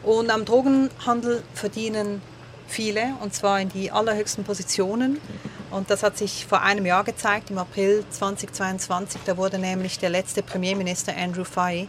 Und 0.02 0.30
am 0.30 0.44
Drogenhandel 0.44 1.42
verdienen 1.54 2.22
viele, 2.66 3.14
und 3.20 3.34
zwar 3.34 3.60
in 3.60 3.68
die 3.68 3.90
allerhöchsten 3.90 4.44
Positionen. 4.44 5.20
Und 5.72 5.90
das 5.90 6.02
hat 6.02 6.18
sich 6.18 6.46
vor 6.46 6.60
einem 6.60 6.84
Jahr 6.84 7.02
gezeigt, 7.02 7.50
im 7.50 7.56
April 7.56 8.04
2022. 8.10 9.22
Da 9.24 9.38
wurde 9.38 9.58
nämlich 9.58 9.98
der 9.98 10.10
letzte 10.10 10.42
Premierminister 10.42 11.16
Andrew 11.16 11.44
Fay 11.44 11.88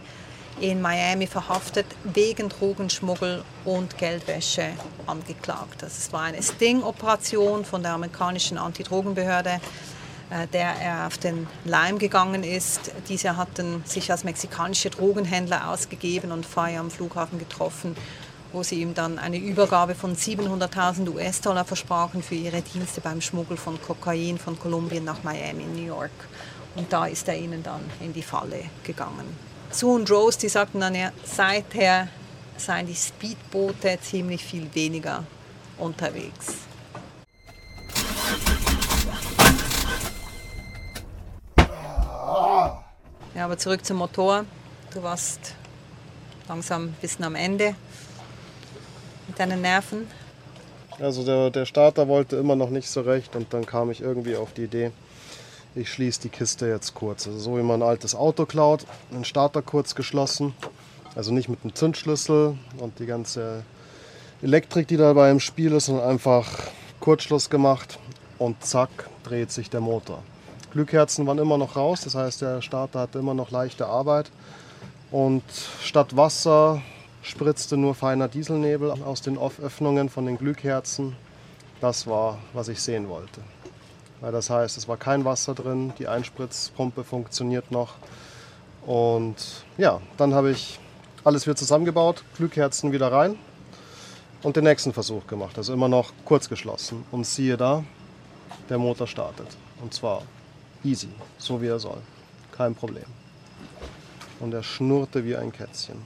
in 0.60 0.80
Miami 0.80 1.26
verhaftet 1.26 1.86
wegen 2.04 2.48
Drogenschmuggel 2.48 3.42
und 3.64 3.98
Geldwäsche 3.98 4.68
angeklagt. 5.06 5.82
Das 5.82 6.12
war 6.12 6.22
eine 6.22 6.42
Sting-Operation 6.42 7.64
von 7.64 7.82
der 7.82 7.92
amerikanischen 7.92 8.56
Antidrogenbehörde, 8.56 9.60
äh, 10.30 10.46
der 10.52 10.76
er 10.80 11.06
auf 11.06 11.18
den 11.18 11.46
Leim 11.64 11.98
gegangen 11.98 12.42
ist. 12.42 12.92
Diese 13.08 13.36
hatten 13.36 13.82
sich 13.84 14.10
als 14.10 14.24
mexikanische 14.24 14.90
Drogenhändler 14.90 15.68
ausgegeben 15.70 16.32
und 16.32 16.46
Fire 16.46 16.78
am 16.78 16.90
Flughafen 16.90 17.38
getroffen, 17.38 17.96
wo 18.54 18.62
sie 18.62 18.80
ihm 18.80 18.94
dann 18.94 19.18
eine 19.18 19.36
Übergabe 19.36 19.96
von 19.96 20.16
700.000 20.16 21.12
US-Dollar 21.12 21.64
versprachen 21.64 22.22
für 22.22 22.36
ihre 22.36 22.62
Dienste 22.62 23.00
beim 23.00 23.20
Schmuggel 23.20 23.56
von 23.56 23.82
Kokain 23.82 24.38
von 24.38 24.56
Kolumbien 24.56 25.04
nach 25.04 25.24
Miami 25.24 25.64
New 25.64 25.84
York. 25.84 26.12
Und 26.76 26.92
da 26.92 27.06
ist 27.06 27.26
er 27.26 27.36
ihnen 27.36 27.64
dann 27.64 27.80
in 28.00 28.12
die 28.12 28.22
Falle 28.22 28.62
gegangen. 28.84 29.26
Sue 29.70 29.92
und 29.92 30.08
Rose, 30.08 30.38
die 30.38 30.48
sagten 30.48 30.78
dann 30.78 30.94
ja, 30.94 31.10
seither 31.24 32.06
seien 32.56 32.86
die 32.86 32.94
Speedboote 32.94 33.98
ziemlich 34.00 34.44
viel 34.44 34.72
weniger 34.72 35.24
unterwegs. 35.76 36.58
Ja, 43.34 43.46
aber 43.46 43.58
zurück 43.58 43.84
zum 43.84 43.96
Motor. 43.96 44.44
Du 44.92 45.02
warst 45.02 45.56
langsam 46.46 46.84
ein 46.84 46.96
bisschen 47.00 47.24
am 47.24 47.34
Ende 47.34 47.74
mit 49.26 49.38
deinen 49.38 49.60
Nerven. 49.60 50.06
Also 51.00 51.24
der, 51.24 51.50
der 51.50 51.66
Starter 51.66 52.08
wollte 52.08 52.36
immer 52.36 52.56
noch 52.56 52.70
nicht 52.70 52.88
so 52.88 53.00
recht 53.00 53.34
und 53.34 53.52
dann 53.52 53.66
kam 53.66 53.90
ich 53.90 54.00
irgendwie 54.00 54.36
auf 54.36 54.52
die 54.52 54.64
Idee, 54.64 54.92
ich 55.74 55.90
schließe 55.90 56.22
die 56.22 56.28
Kiste 56.28 56.68
jetzt 56.68 56.94
kurz. 56.94 57.26
Also 57.26 57.38
so 57.38 57.58
wie 57.58 57.62
man 57.62 57.82
ein 57.82 57.88
altes 57.88 58.14
Auto 58.14 58.46
klaut, 58.46 58.86
den 59.10 59.24
Starter 59.24 59.60
kurz 59.60 59.94
geschlossen. 59.94 60.54
Also 61.16 61.32
nicht 61.32 61.48
mit 61.48 61.60
einem 61.62 61.74
Zündschlüssel 61.74 62.56
und 62.78 62.98
die 62.98 63.06
ganze 63.06 63.64
Elektrik, 64.42 64.88
die 64.88 64.96
dabei 64.96 65.30
im 65.30 65.40
Spiel 65.40 65.72
ist, 65.72 65.86
sondern 65.86 66.08
einfach 66.08 66.48
Kurzschluss 67.00 67.50
gemacht 67.50 67.98
und 68.38 68.64
zack, 68.64 68.90
dreht 69.24 69.50
sich 69.50 69.70
der 69.70 69.80
Motor. 69.80 70.22
Glühkerzen 70.72 71.26
waren 71.26 71.38
immer 71.38 71.58
noch 71.58 71.76
raus, 71.76 72.02
das 72.02 72.14
heißt 72.14 72.42
der 72.42 72.62
Starter 72.62 73.00
hatte 73.00 73.18
immer 73.18 73.34
noch 73.34 73.50
leichte 73.50 73.86
Arbeit. 73.86 74.30
Und 75.10 75.44
statt 75.80 76.16
Wasser 76.16 76.82
spritzte 77.24 77.76
nur 77.76 77.94
feiner 77.94 78.28
Dieselnebel 78.28 78.90
aus 78.90 79.22
den 79.22 79.38
Öffnungen 79.38 80.08
von 80.10 80.26
den 80.26 80.38
Glühkerzen. 80.38 81.16
Das 81.80 82.06
war, 82.06 82.38
was 82.52 82.68
ich 82.68 82.80
sehen 82.80 83.08
wollte. 83.08 83.40
Das 84.20 84.48
heißt, 84.48 84.76
es 84.78 84.88
war 84.88 84.96
kein 84.96 85.24
Wasser 85.24 85.54
drin, 85.54 85.92
die 85.98 86.06
Einspritzpumpe 86.06 87.02
funktioniert 87.02 87.70
noch. 87.70 87.94
Und 88.86 89.64
ja, 89.76 90.00
dann 90.16 90.34
habe 90.34 90.50
ich 90.50 90.78
alles 91.24 91.46
wieder 91.46 91.56
zusammengebaut, 91.56 92.22
Glühkerzen 92.36 92.92
wieder 92.92 93.10
rein 93.10 93.36
und 94.42 94.56
den 94.56 94.64
nächsten 94.64 94.92
Versuch 94.92 95.26
gemacht. 95.26 95.56
Also 95.56 95.72
immer 95.72 95.88
noch 95.88 96.12
kurz 96.24 96.48
geschlossen. 96.48 97.04
Und 97.10 97.26
siehe 97.26 97.56
da, 97.56 97.84
der 98.68 98.78
Motor 98.78 99.06
startet. 99.06 99.48
Und 99.82 99.94
zwar 99.94 100.22
easy, 100.84 101.08
so 101.38 101.60
wie 101.60 101.66
er 101.66 101.78
soll. 101.78 101.98
Kein 102.52 102.74
Problem. 102.74 103.06
Und 104.40 104.52
er 104.52 104.62
schnurrte 104.62 105.24
wie 105.24 105.36
ein 105.36 105.52
Kätzchen. 105.52 105.96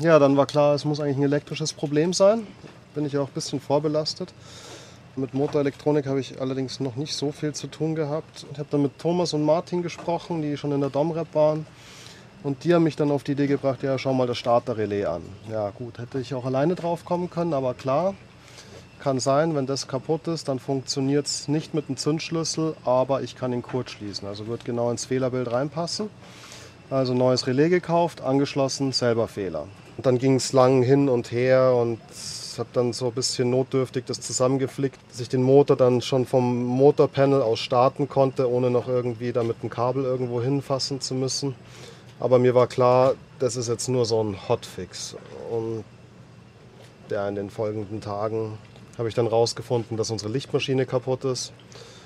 Ja, 0.00 0.18
dann 0.18 0.36
war 0.36 0.46
klar, 0.46 0.74
es 0.74 0.84
muss 0.84 0.98
eigentlich 0.98 1.18
ein 1.18 1.22
elektrisches 1.22 1.72
Problem 1.72 2.12
sein. 2.12 2.46
Bin 2.94 3.06
ich 3.06 3.16
auch 3.16 3.28
ein 3.28 3.34
bisschen 3.34 3.60
vorbelastet. 3.60 4.34
Mit 5.14 5.34
Motorelektronik 5.34 6.06
habe 6.06 6.18
ich 6.18 6.40
allerdings 6.40 6.80
noch 6.80 6.96
nicht 6.96 7.14
so 7.14 7.30
viel 7.30 7.52
zu 7.52 7.68
tun 7.68 7.94
gehabt. 7.94 8.44
Ich 8.52 8.58
habe 8.58 8.68
dann 8.70 8.82
mit 8.82 8.98
Thomas 8.98 9.32
und 9.32 9.44
Martin 9.44 9.82
gesprochen, 9.82 10.42
die 10.42 10.56
schon 10.56 10.72
in 10.72 10.80
der 10.80 10.90
Domrep 10.90 11.32
waren. 11.34 11.64
Und 12.42 12.64
die 12.64 12.74
haben 12.74 12.82
mich 12.82 12.96
dann 12.96 13.12
auf 13.12 13.22
die 13.22 13.32
Idee 13.32 13.46
gebracht, 13.46 13.84
ja, 13.84 13.96
schau 13.96 14.12
mal 14.12 14.26
das 14.26 14.36
Starterrelais 14.36 15.06
an. 15.06 15.22
Ja 15.48 15.70
gut, 15.70 15.98
hätte 15.98 16.18
ich 16.18 16.34
auch 16.34 16.44
alleine 16.44 16.74
drauf 16.74 17.04
kommen 17.04 17.30
können, 17.30 17.54
aber 17.54 17.74
klar, 17.74 18.14
kann 18.98 19.20
sein, 19.20 19.54
wenn 19.54 19.66
das 19.66 19.86
kaputt 19.86 20.26
ist, 20.26 20.48
dann 20.48 20.58
funktioniert 20.58 21.26
es 21.26 21.46
nicht 21.46 21.72
mit 21.72 21.88
dem 21.88 21.96
Zündschlüssel, 21.96 22.74
aber 22.84 23.22
ich 23.22 23.36
kann 23.36 23.52
ihn 23.52 23.62
kurz 23.62 23.92
schließen. 23.92 24.26
Also 24.26 24.48
wird 24.48 24.64
genau 24.64 24.90
ins 24.90 25.04
Fehlerbild 25.04 25.52
reinpassen. 25.52 26.10
Also 26.90 27.14
neues 27.14 27.46
Relais 27.46 27.70
gekauft, 27.70 28.20
angeschlossen, 28.20 28.92
selber 28.92 29.28
Fehler. 29.28 29.66
Und 29.96 30.06
dann 30.06 30.18
ging 30.18 30.36
es 30.36 30.52
lang 30.52 30.82
hin 30.82 31.08
und 31.08 31.30
her 31.30 31.74
und 31.74 32.00
habe 32.58 32.68
dann 32.72 32.92
so 32.92 33.06
ein 33.06 33.12
bisschen 33.12 33.50
notdürftig 33.50 34.04
das 34.04 34.20
zusammengeflickt, 34.20 34.98
dass 35.10 35.20
ich 35.20 35.28
den 35.28 35.42
Motor 35.42 35.76
dann 35.76 36.00
schon 36.00 36.26
vom 36.26 36.64
Motorpanel 36.64 37.42
aus 37.42 37.58
starten 37.58 38.08
konnte, 38.08 38.50
ohne 38.50 38.70
noch 38.70 38.88
irgendwie 38.88 39.32
da 39.32 39.42
mit 39.42 39.62
dem 39.62 39.70
Kabel 39.70 40.04
irgendwo 40.04 40.42
hinfassen 40.42 41.00
zu 41.00 41.14
müssen. 41.14 41.54
Aber 42.20 42.38
mir 42.38 42.54
war 42.54 42.66
klar, 42.66 43.14
das 43.38 43.56
ist 43.56 43.68
jetzt 43.68 43.88
nur 43.88 44.04
so 44.04 44.22
ein 44.22 44.48
Hotfix. 44.48 45.16
Und 45.50 45.84
ja, 47.10 47.28
in 47.28 47.34
den 47.34 47.50
folgenden 47.50 48.00
Tagen 48.00 48.58
habe 48.98 49.08
ich 49.08 49.14
dann 49.14 49.26
rausgefunden, 49.26 49.96
dass 49.96 50.10
unsere 50.10 50.30
Lichtmaschine 50.30 50.86
kaputt 50.86 51.24
ist. 51.24 51.52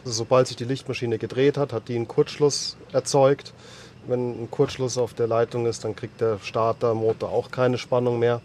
Also 0.04 0.12
sobald 0.12 0.46
sich 0.46 0.56
die 0.56 0.64
Lichtmaschine 0.64 1.18
gedreht 1.18 1.58
hat, 1.58 1.72
hat 1.72 1.88
die 1.88 1.96
einen 1.96 2.08
Kurzschluss 2.08 2.76
erzeugt. 2.92 3.52
Wenn 4.08 4.44
ein 4.44 4.50
Kurzschluss 4.50 4.96
auf 4.96 5.12
der 5.12 5.26
Leitung 5.26 5.66
ist, 5.66 5.84
dann 5.84 5.94
kriegt 5.94 6.22
der 6.22 6.38
Startermotor 6.42 7.30
auch 7.30 7.50
keine 7.50 7.76
Spannung 7.76 8.18
mehr. 8.18 8.40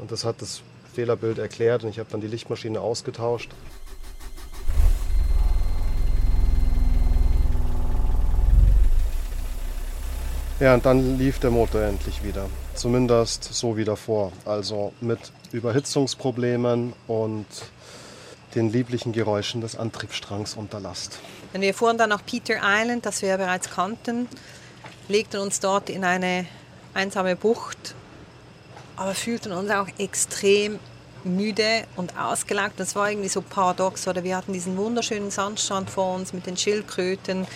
Und 0.00 0.10
das 0.10 0.24
hat 0.24 0.42
das 0.42 0.60
Fehlerbild 0.92 1.38
erklärt 1.38 1.84
und 1.84 1.90
ich 1.90 2.00
habe 2.00 2.10
dann 2.10 2.20
die 2.20 2.26
Lichtmaschine 2.26 2.80
ausgetauscht. 2.80 3.48
Ja, 10.58 10.74
und 10.74 10.84
dann 10.84 11.16
lief 11.16 11.38
der 11.38 11.52
Motor 11.52 11.82
endlich 11.82 12.24
wieder. 12.24 12.46
Zumindest 12.74 13.44
so 13.44 13.76
wie 13.76 13.84
davor. 13.84 14.32
Also 14.44 14.92
mit 15.00 15.20
Überhitzungsproblemen 15.52 16.92
und 17.06 17.46
den 18.56 18.72
lieblichen 18.72 19.12
Geräuschen 19.12 19.60
des 19.60 19.76
Antriebsstrangs 19.76 20.54
unter 20.54 20.80
Last. 20.80 21.20
Und 21.52 21.60
wir 21.60 21.72
fuhren 21.72 21.98
dann 21.98 22.10
nach 22.10 22.26
Peter 22.26 22.56
Island, 22.64 23.06
das 23.06 23.22
wir 23.22 23.28
ja 23.28 23.36
bereits 23.36 23.70
kannten, 23.70 24.26
legten 25.08 25.40
uns 25.40 25.60
dort 25.60 25.90
in 25.90 26.04
eine 26.04 26.46
einsame 26.94 27.36
Bucht, 27.36 27.94
aber 28.96 29.14
fühlten 29.14 29.52
uns 29.52 29.70
auch 29.70 29.88
extrem 29.98 30.78
müde 31.24 31.84
und 31.96 32.18
ausgelaugt. 32.18 32.78
Das 32.78 32.94
war 32.94 33.10
irgendwie 33.10 33.28
so 33.28 33.42
paradox. 33.42 34.06
Oder 34.06 34.24
wir 34.24 34.36
hatten 34.36 34.52
diesen 34.52 34.76
wunderschönen 34.76 35.30
Sandstrand 35.30 35.90
vor 35.90 36.14
uns 36.14 36.32
mit 36.32 36.46
den 36.46 36.56
Schildkröten. 36.56 37.46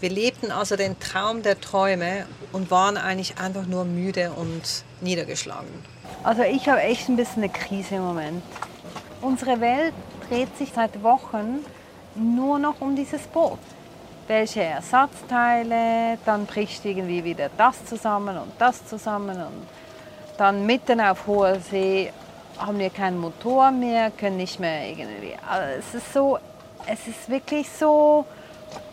Wir 0.00 0.10
lebten 0.10 0.50
also 0.50 0.76
den 0.76 0.98
Traum 0.98 1.42
der 1.42 1.60
Träume 1.60 2.26
und 2.52 2.70
waren 2.70 2.96
eigentlich 2.96 3.38
einfach 3.38 3.66
nur 3.66 3.84
müde 3.84 4.32
und 4.32 4.84
niedergeschlagen. 5.00 5.68
Also 6.24 6.42
ich 6.42 6.68
habe 6.68 6.80
echt 6.80 7.08
ein 7.08 7.16
bisschen 7.16 7.42
eine 7.42 7.52
Krise 7.52 7.96
im 7.96 8.02
Moment. 8.02 8.42
Unsere 9.20 9.60
Welt 9.60 9.94
dreht 10.28 10.56
sich 10.56 10.72
seit 10.74 11.02
Wochen 11.02 11.64
nur 12.14 12.58
noch 12.58 12.80
um 12.80 12.96
dieses 12.96 13.22
Boot. 13.22 13.58
Welche 14.32 14.62
Ersatzteile, 14.62 16.16
dann 16.24 16.46
bricht 16.46 16.86
irgendwie 16.86 17.22
wieder 17.22 17.50
das 17.58 17.84
zusammen 17.84 18.38
und 18.38 18.50
das 18.58 18.86
zusammen 18.86 19.36
und 19.36 19.66
dann 20.38 20.64
mitten 20.64 21.02
auf 21.02 21.26
hoher 21.26 21.60
See 21.60 22.10
haben 22.56 22.78
wir 22.78 22.88
keinen 22.88 23.18
Motor 23.18 23.70
mehr, 23.70 24.10
können 24.10 24.38
nicht 24.38 24.58
mehr 24.58 24.88
irgendwie. 24.88 25.34
Also 25.46 25.78
es 25.78 25.94
ist 25.96 26.14
so, 26.14 26.38
es 26.86 27.06
ist 27.06 27.28
wirklich 27.28 27.68
so 27.70 28.24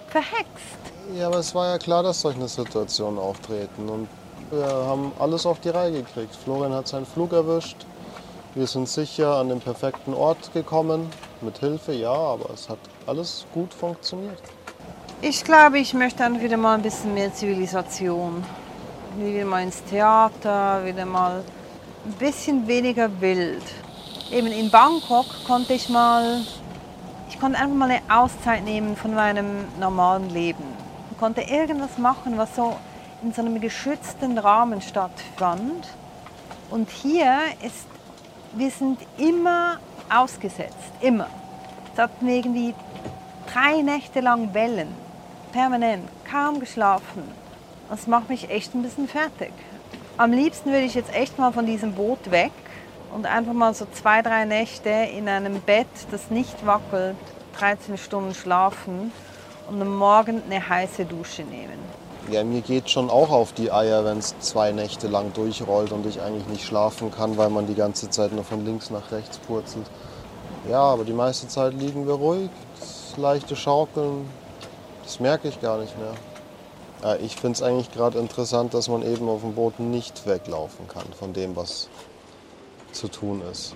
verhext. 0.10 0.82
Ja, 1.15 1.28
aber 1.28 1.38
es 1.38 1.56
war 1.56 1.69
ja 1.69 1.78
klar, 1.78 2.04
dass 2.04 2.19
solche 2.19 2.45
Situationen 2.45 3.17
auftreten 3.17 3.88
und 3.88 4.10
wir 4.52 4.67
haben 4.67 5.13
alles 5.19 5.45
auf 5.45 5.62
die 5.62 5.69
Reihe 5.69 5.93
gekriegt. 5.93 6.36
Florian 6.36 6.73
hat 6.73 6.89
seinen 6.89 7.06
Flug 7.06 7.32
erwischt. 7.32 7.86
Wir 8.56 8.67
sind 8.67 8.89
sicher 8.89 9.36
an 9.36 9.47
den 9.47 9.62
perfekten 9.62 10.13
Ort 10.13 10.52
gekommen. 10.52 11.10
Mit 11.39 11.60
Hilfe, 11.60 11.93
ja, 11.93 12.12
aber 12.12 12.49
es 12.54 12.67
hat 12.67 12.80
alles 13.08 13.45
gut 13.54 13.73
funktioniert. 13.73 14.41
Ich 15.21 15.43
glaube, 15.43 15.79
ich 15.79 15.93
möchte 15.93 16.19
dann 16.19 16.39
wieder 16.39 16.55
mal 16.55 16.75
ein 16.75 16.82
bisschen 16.82 17.13
mehr 17.13 17.34
Zivilisation. 17.34 18.41
Wieder 19.17 19.43
mal 19.43 19.63
ins 19.63 19.84
Theater, 19.84 20.86
wieder 20.86 21.05
mal 21.05 21.43
ein 22.05 22.13
bisschen 22.13 22.65
weniger 22.65 23.10
wild. 23.19 23.62
Eben 24.32 24.47
in 24.47 24.71
Bangkok 24.71 25.25
konnte 25.45 25.73
ich 25.73 25.89
mal, 25.89 26.39
ich 27.27 27.38
konnte 27.38 27.60
einfach 27.60 27.75
mal 27.75 27.91
eine 27.91 28.01
Auszeit 28.08 28.63
nehmen 28.63 28.95
von 28.95 29.13
meinem 29.13 29.65
normalen 29.77 30.29
Leben. 30.29 30.63
Ich 31.12 31.17
konnte 31.17 31.41
irgendwas 31.41 31.97
machen, 31.97 32.38
was 32.38 32.55
so 32.55 32.77
in 33.21 33.34
so 33.34 33.41
einem 33.41 33.60
geschützten 33.60 34.38
Rahmen 34.38 34.82
stattfand. 34.82 35.86
Und 36.69 36.89
hier 36.89 37.39
ist, 37.62 37.88
wir 38.53 38.71
sind 38.71 38.99
immer 39.17 39.79
ausgesetzt, 40.10 40.93
immer. 41.01 41.27
Es 41.93 41.99
hatten 41.99 42.25
irgendwie 42.29 42.73
drei 43.51 43.82
Nächte 43.82 44.21
lang 44.21 44.53
Wellen, 44.53 45.09
permanent, 45.51 46.07
kaum 46.29 46.59
geschlafen. 46.59 47.23
Das 47.89 48.07
macht 48.07 48.29
mich 48.29 48.49
echt 48.49 48.73
ein 48.75 48.83
bisschen 48.83 49.07
fertig. 49.07 49.51
Am 50.17 50.31
liebsten 50.31 50.71
würde 50.71 50.85
ich 50.85 50.95
jetzt 50.95 51.13
echt 51.13 51.39
mal 51.39 51.51
von 51.51 51.65
diesem 51.65 51.93
Boot 51.93 52.31
weg 52.31 52.51
und 53.13 53.25
einfach 53.25 53.53
mal 53.53 53.73
so 53.73 53.85
zwei, 53.91 54.21
drei 54.21 54.45
Nächte 54.45 54.89
in 54.89 55.27
einem 55.27 55.62
Bett, 55.62 55.88
das 56.12 56.29
nicht 56.29 56.65
wackelt, 56.65 57.15
13 57.57 57.97
Stunden 57.97 58.33
schlafen 58.33 59.12
und 59.69 59.81
am 59.81 59.97
Morgen 59.97 60.41
eine 60.49 60.67
heiße 60.67 61.05
Dusche 61.05 61.43
nehmen. 61.43 61.79
Ja, 62.29 62.43
mir 62.43 62.62
geht 62.62 62.89
schon 62.89 63.09
auch 63.09 63.31
auf 63.31 63.53
die 63.53 63.71
Eier, 63.71 64.05
wenn 64.05 64.19
es 64.19 64.38
zwei 64.39 64.71
Nächte 64.71 65.07
lang 65.07 65.33
durchrollt 65.33 65.91
und 65.91 66.05
ich 66.05 66.21
eigentlich 66.21 66.47
nicht 66.47 66.65
schlafen 66.65 67.12
kann, 67.12 67.38
weil 67.38 67.49
man 67.49 67.65
die 67.65 67.73
ganze 67.73 68.09
Zeit 68.09 68.31
nur 68.31 68.43
von 68.43 68.63
links 68.65 68.91
nach 68.91 69.12
rechts 69.12 69.39
purzelt. 69.39 69.88
Ja, 70.69 70.81
aber 70.81 71.05
die 71.05 71.13
meiste 71.13 71.47
Zeit 71.47 71.73
liegen 71.73 72.05
wir 72.05 72.13
ruhig. 72.13 72.49
Das 72.79 73.17
leichte 73.17 73.55
Schaukeln, 73.55 74.29
das 75.10 75.19
merke 75.19 75.48
ich 75.48 75.60
gar 75.60 75.80
nicht 75.80 75.98
mehr. 75.98 76.13
Ja, 77.02 77.15
ich 77.15 77.36
finde 77.36 77.54
es 77.54 77.63
eigentlich 77.63 77.91
gerade 77.91 78.19
interessant, 78.19 78.76
dass 78.76 78.89
man 78.89 79.02
eben 79.02 79.28
auf 79.28 79.41
dem 79.41 79.56
Boot 79.56 79.80
nicht 79.80 80.28
weglaufen 80.28 80.88
kann 80.88 81.12
von 81.17 81.34
dem, 81.34 81.56
was 81.56 81.89
zu 82.91 83.08
tun 83.08 83.41
ist. 83.52 83.74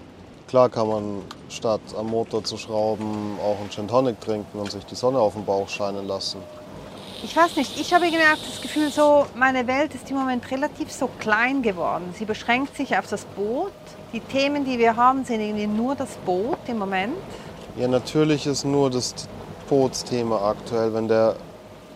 Klar 0.47 0.69
kann 0.69 0.87
man 0.87 1.21
statt 1.49 1.81
am 1.97 2.11
Motor 2.11 2.43
zu 2.43 2.55
schrauben 2.57 3.39
auch 3.43 3.59
einen 3.59 3.71
Gin 3.71 3.87
Tonic 3.87 4.21
trinken 4.21 4.59
und 4.59 4.71
sich 4.71 4.85
die 4.85 4.93
Sonne 4.93 5.17
auf 5.17 5.33
den 5.33 5.43
Bauch 5.43 5.67
scheinen 5.69 6.07
lassen. 6.07 6.37
Ich 7.23 7.35
weiß 7.35 7.55
nicht, 7.55 7.79
ich 7.79 7.91
habe 7.95 8.11
gemerkt, 8.11 8.41
das 8.47 8.61
Gefühl, 8.61 8.91
so, 8.91 9.25
meine 9.33 9.65
Welt 9.65 9.95
ist 9.95 10.07
im 10.11 10.17
Moment 10.17 10.51
relativ 10.51 10.91
so 10.91 11.09
klein 11.19 11.63
geworden. 11.63 12.13
Sie 12.15 12.25
beschränkt 12.25 12.77
sich 12.77 12.95
auf 12.95 13.07
das 13.09 13.25
Boot. 13.25 13.71
Die 14.11 14.19
Themen, 14.19 14.65
die 14.65 14.77
wir 14.77 14.95
haben, 14.97 15.25
sind 15.25 15.41
irgendwie 15.41 15.65
nur 15.65 15.95
das 15.95 16.09
Boot 16.27 16.59
im 16.67 16.77
Moment. 16.77 17.15
Ja, 17.75 17.87
natürlich 17.87 18.45
ist 18.45 18.65
nur 18.65 18.91
das 18.91 19.15
Bootsthema 19.73 20.49
aktuell, 20.49 20.93
wenn 20.93 21.07
der 21.07 21.35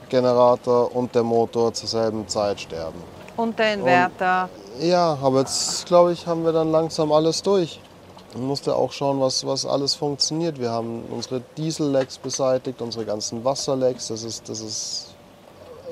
Generator 0.10 0.96
und 0.96 1.14
der 1.14 1.22
Motor 1.22 1.72
zur 1.76 1.88
selben 1.88 2.28
Zeit 2.28 2.60
sterben. 2.60 3.04
Und 3.36 3.60
der 3.60 3.76
Inverter. 3.76 4.50
Und, 4.80 4.88
ja, 4.88 5.16
aber 5.22 5.42
jetzt 5.42 5.86
glaube 5.86 6.12
ich, 6.12 6.26
haben 6.26 6.44
wir 6.44 6.54
dann 6.54 6.72
langsam 6.72 7.12
alles 7.12 7.44
durch. 7.44 7.80
Man 8.34 8.48
musste 8.48 8.76
auch 8.76 8.92
schauen, 8.92 9.22
was, 9.22 9.46
was 9.46 9.68
alles 9.68 9.94
funktioniert. 9.94 10.60
Wir 10.60 10.72
haben 10.72 11.04
unsere 11.12 11.44
Diesellecks 11.56 12.18
beseitigt, 12.18 12.82
unsere 12.82 13.06
ganzen 13.06 13.46
Wasserlecks. 13.46 14.08
Das 14.08 14.24
ist, 14.24 14.50
das 14.50 14.60
ist. 14.62 15.14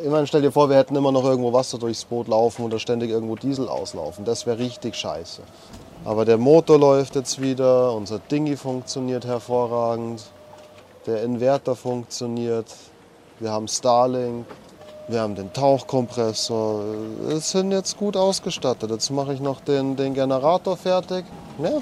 Meine, 0.10 0.26
stell 0.26 0.42
dir 0.42 0.52
vor, 0.52 0.70
wir 0.70 0.78
hätten 0.78 0.96
immer 0.96 1.12
noch 1.12 1.24
irgendwo 1.24 1.54
Wasser 1.54 1.78
durchs 1.78 2.04
Boot 2.04 2.28
laufen 2.28 2.66
oder 2.66 2.80
ständig 2.80 3.12
irgendwo 3.12 3.36
Diesel 3.36 3.70
auslaufen. 3.70 4.26
Das 4.26 4.48
wäre 4.48 4.58
richtig 4.58 4.96
scheiße. 4.96 5.44
Aber 6.04 6.26
der 6.26 6.40
Motor 6.40 6.80
läuft 6.80 7.16
jetzt 7.16 7.40
wieder, 7.40 7.94
unser 7.94 8.18
Dingi 8.18 8.58
funktioniert 8.58 9.26
hervorragend, 9.26 10.24
der 11.06 11.24
Inverter 11.24 11.76
funktioniert, 11.76 12.74
wir 13.40 13.52
haben 13.52 13.68
Starlink, 13.68 14.46
wir 15.08 15.22
haben 15.22 15.36
den 15.36 15.54
Tauchkompressor. 15.54 16.84
Wir 17.28 17.40
sind 17.40 17.72
jetzt 17.72 17.98
gut 17.98 18.18
ausgestattet. 18.18 18.90
Jetzt 18.90 19.12
mache 19.12 19.34
ich 19.34 19.40
noch 19.40 19.62
den, 19.62 19.96
den 19.96 20.16
Generator 20.16 20.78
fertig. 20.78 21.26
Ja. 21.62 21.82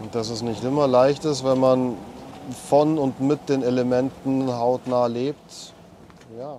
Und 0.00 0.14
dass 0.14 0.30
es 0.30 0.42
nicht 0.42 0.62
immer 0.62 0.86
leicht 0.86 1.24
ist, 1.24 1.44
wenn 1.44 1.58
man 1.58 1.96
von 2.68 2.98
und 2.98 3.20
mit 3.20 3.48
den 3.48 3.62
Elementen 3.62 4.52
hautnah 4.52 5.06
lebt. 5.06 5.72
Ja. 6.38 6.58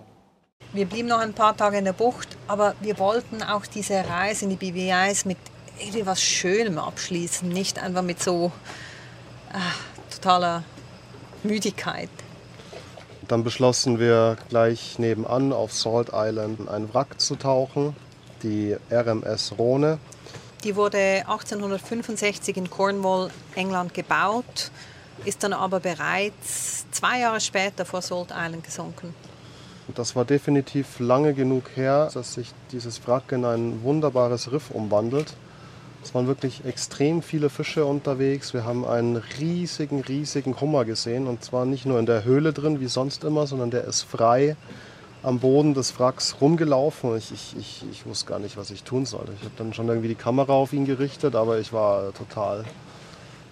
Wir 0.74 0.86
blieben 0.86 1.08
noch 1.08 1.20
ein 1.20 1.34
paar 1.34 1.56
Tage 1.56 1.78
in 1.78 1.86
der 1.86 1.94
Bucht, 1.94 2.30
aber 2.48 2.74
wir 2.82 2.98
wollten 3.00 3.44
auch 3.44 3.66
diese 3.66 4.04
Reise 4.08 4.46
in 4.46 4.50
die 4.50 4.56
BVIs 4.56 5.26
mit 5.26 5.38
irgendwie 5.80 6.06
was 6.06 6.22
Schönem 6.22 6.80
abschließen, 6.80 7.48
nicht 7.48 7.82
einfach 7.82 8.02
mit 8.02 8.22
so 8.22 8.52
ah, 9.54 9.60
totaler 10.14 10.64
Müdigkeit. 11.44 12.10
Dann 13.28 13.44
beschlossen 13.44 14.00
wir 14.00 14.38
gleich 14.50 15.00
nebenan 15.00 15.54
auf 15.54 15.72
Salt 15.74 16.10
Island 16.14 16.60
in 16.60 16.68
ein 16.68 16.94
Wrack 16.94 17.20
zu 17.22 17.36
tauchen, 17.36 17.96
die 18.44 18.76
RMS 18.92 19.54
Rhone. 19.58 19.98
Die 20.64 20.76
wurde 20.76 21.24
1865 21.28 22.58
in 22.58 22.70
Cornwall, 22.70 23.30
England 23.56 23.94
gebaut, 23.94 24.72
ist 25.26 25.44
dann 25.44 25.54
aber 25.54 25.80
bereits 25.80 26.90
zwei 26.92 27.20
Jahre 27.20 27.40
später 27.40 27.86
vor 27.86 28.02
Salt 28.02 28.30
Island 28.32 28.64
gesunken. 28.64 29.14
Das 29.96 30.16
war 30.16 30.24
definitiv 30.24 31.00
lange 31.00 31.34
genug 31.34 31.76
her, 31.76 32.10
dass 32.14 32.36
sich 32.36 32.52
dieses 32.72 33.06
Wrack 33.06 33.32
in 33.32 33.44
ein 33.44 33.84
wunderbares 33.84 34.52
Riff 34.52 34.72
umwandelt. 34.72 35.34
Es 36.04 36.14
waren 36.14 36.28
wirklich 36.28 36.66
extrem 36.66 37.22
viele 37.22 37.50
Fische 37.50 37.86
unterwegs. 37.86 38.54
Wir 38.54 38.66
haben 38.66 38.86
einen 38.86 39.16
riesigen, 39.40 40.02
riesigen 40.02 40.60
Hummer 40.60 40.84
gesehen. 40.84 41.28
Und 41.28 41.44
zwar 41.44 41.66
nicht 41.66 41.86
nur 41.86 41.98
in 41.98 42.06
der 42.06 42.26
Höhle 42.26 42.52
drin, 42.52 42.82
wie 42.82 42.88
sonst 42.88 43.24
immer, 43.24 43.48
sondern 43.48 43.72
der 43.72 43.86
ist 43.86 44.02
frei 44.02 44.58
am 45.24 45.40
Boden 45.40 45.74
des 45.74 45.98
Wracks 46.00 46.36
rumgelaufen. 46.42 47.16
Ich, 47.18 47.32
ich, 47.32 47.56
ich, 47.58 47.86
ich 47.90 48.06
wusste 48.06 48.26
gar 48.26 48.40
nicht, 48.40 48.58
was 48.58 48.70
ich 48.70 48.84
tun 48.84 49.06
sollte. 49.06 49.32
Ich 49.38 49.46
habe 49.46 49.54
dann 49.58 49.74
schon 49.74 49.88
irgendwie 49.88 50.10
die 50.10 50.16
Kamera 50.16 50.52
auf 50.52 50.74
ihn 50.74 50.86
gerichtet, 50.86 51.36
aber 51.36 51.60
ich 51.60 51.72
war 51.72 52.14
total. 52.14 52.66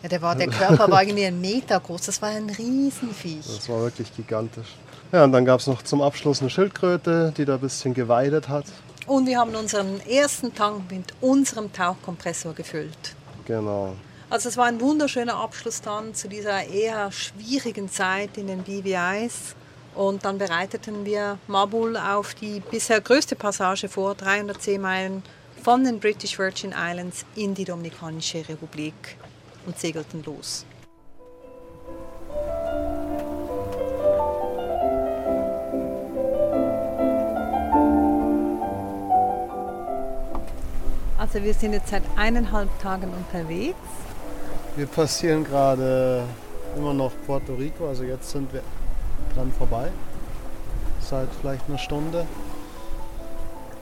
Ja, 0.03 0.09
der, 0.09 0.21
war, 0.21 0.35
der 0.35 0.47
Körper 0.47 0.91
war 0.91 1.03
irgendwie 1.03 1.25
einen 1.25 1.39
Meter 1.39 1.79
groß. 1.79 2.01
Das 2.01 2.21
war 2.21 2.29
ein 2.29 2.49
Riesenviech. 2.49 3.45
Das 3.45 3.69
war 3.69 3.83
wirklich 3.83 4.13
gigantisch. 4.15 4.67
Ja, 5.13 5.23
und 5.23 5.31
dann 5.31 5.45
gab 5.45 5.59
es 5.59 5.67
noch 5.67 5.81
zum 5.83 6.01
Abschluss 6.01 6.41
eine 6.41 6.49
Schildkröte, 6.49 7.33
die 7.37 7.45
da 7.45 7.55
ein 7.55 7.59
bisschen 7.61 7.93
geweidet 7.93 8.49
hat. 8.49 8.65
Und 9.07 9.25
wir 9.25 9.39
haben 9.39 9.55
unseren 9.55 9.99
ersten 10.07 10.53
Tank 10.53 10.91
mit 10.91 11.13
unserem 11.21 11.73
Tauchkompressor 11.73 12.53
gefüllt. 12.53 13.15
Genau. 13.45 13.95
Also 14.29 14.47
es 14.47 14.55
war 14.55 14.65
ein 14.65 14.79
wunderschöner 14.79 15.35
Abschluss 15.35 15.81
dann 15.81 16.13
zu 16.13 16.29
dieser 16.29 16.65
eher 16.65 17.11
schwierigen 17.11 17.89
Zeit 17.89 18.37
in 18.37 18.47
den 18.47 18.63
BVIs. 18.63 19.55
Und 19.93 20.23
dann 20.23 20.37
bereiteten 20.37 21.03
wir 21.03 21.37
Mabul 21.47 21.97
auf 21.97 22.33
die 22.35 22.61
bisher 22.61 23.01
größte 23.01 23.35
Passage 23.35 23.89
vor, 23.89 24.15
310 24.15 24.79
Meilen 24.79 25.23
von 25.61 25.83
den 25.83 25.99
British 25.99 26.39
Virgin 26.39 26.73
Islands 26.75 27.25
in 27.35 27.53
die 27.53 27.65
Dominikanische 27.65 28.47
Republik 28.47 29.17
und 29.65 29.77
segelten 29.77 30.23
los. 30.23 30.65
Also 41.33 41.45
wir 41.45 41.53
sind 41.53 41.71
jetzt 41.71 41.87
seit 41.87 42.03
eineinhalb 42.17 42.67
Tagen 42.81 43.09
unterwegs. 43.13 43.77
Wir 44.75 44.85
passieren 44.85 45.45
gerade 45.45 46.25
immer 46.75 46.93
noch 46.93 47.13
Puerto 47.25 47.53
Rico, 47.53 47.87
also 47.87 48.03
jetzt 48.03 48.31
sind 48.31 48.51
wir 48.51 48.61
dran 49.33 49.49
vorbei. 49.57 49.87
Seit 50.99 51.29
vielleicht 51.39 51.69
einer 51.69 51.77
Stunde. 51.77 52.25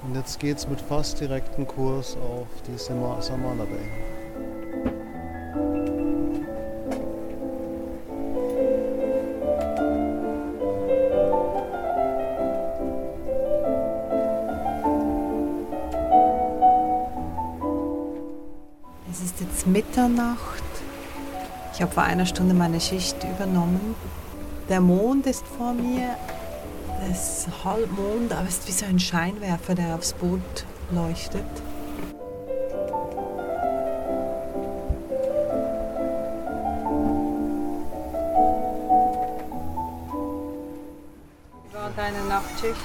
Und 0.03 0.15
jetzt 0.15 0.39
geht 0.39 0.59
es 0.59 0.67
mit 0.67 0.79
fast 0.79 1.21
direktem 1.21 1.65
Kurs 1.65 2.15
auf 2.17 2.45
die 2.67 2.77
Samana 2.77 3.63
Bay. 3.63 4.18
Mitternacht. 19.99 20.63
Ich 21.73 21.81
habe 21.81 21.91
vor 21.91 22.03
einer 22.03 22.25
Stunde 22.25 22.53
meine 22.53 22.79
Schicht 22.79 23.17
übernommen. 23.23 23.95
Der 24.69 24.79
Mond 24.79 25.25
ist 25.25 25.43
vor 25.57 25.73
mir. 25.73 26.15
Es 27.12 27.39
ist 27.39 27.65
Halbmond, 27.65 28.31
aber 28.31 28.47
es 28.47 28.59
ist 28.59 28.67
wie 28.67 28.71
so 28.71 28.85
ein 28.85 28.99
Scheinwerfer, 28.99 29.75
der 29.75 29.95
aufs 29.95 30.13
Boot 30.13 30.39
leuchtet. 30.91 31.43
Wie 41.63 41.75
war 41.75 41.91
deine 41.97 42.23
Nachtschicht? 42.29 42.75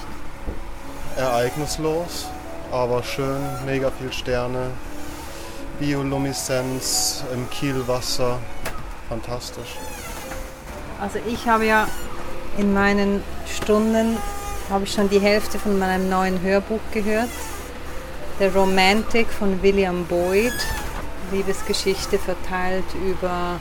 Ereignislos, 1.17 2.27
aber 2.73 3.05
schön, 3.05 3.41
mega 3.67 3.91
viel 3.93 4.13
Sterne, 4.13 4.71
Biolumineszenz 5.79 7.25
im 7.33 7.49
Kielwasser, 7.51 8.39
fantastisch. 9.09 9.77
Also 11.01 11.19
ich 11.27 11.47
habe 11.49 11.67
ja 11.67 11.89
in 12.57 12.73
meinen 12.73 13.23
Stunden 13.47 14.17
habe 14.71 14.85
ich 14.85 14.93
schon 14.93 15.11
die 15.11 15.21
Hälfte 15.21 15.59
von 15.59 15.79
meinem 15.79 16.09
neuen 16.09 16.41
Hörbuch 16.41 16.81
gehört. 16.93 17.29
The 18.39 18.47
Romantic 18.47 19.29
von 19.29 19.63
William 19.63 20.05
Boyd. 20.07 20.55
Liebesgeschichte 21.33 22.19
verteilt 22.19 22.85
über 23.05 23.59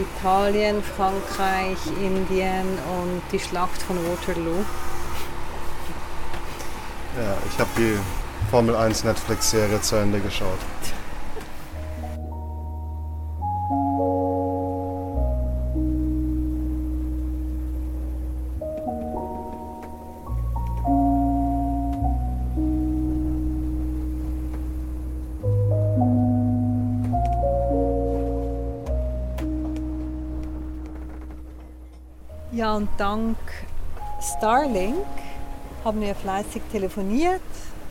Italien, 0.00 0.82
Frankreich, 0.96 1.78
Indien 2.00 2.66
und 3.00 3.22
die 3.30 3.38
Schlacht 3.38 3.82
von 3.82 3.96
Waterloo. 3.96 4.64
Ja, 7.16 7.36
ich 7.50 7.58
habe 7.58 7.70
die 7.76 7.98
Formel 8.50 8.74
1 8.74 9.04
Netflix-Serie 9.04 9.80
zu 9.82 9.96
Ende 9.96 10.20
geschaut. 10.20 10.58
Dank 32.96 33.36
Starlink 34.20 35.04
haben 35.84 36.00
wir 36.00 36.14
fleißig 36.14 36.62
telefoniert 36.70 37.40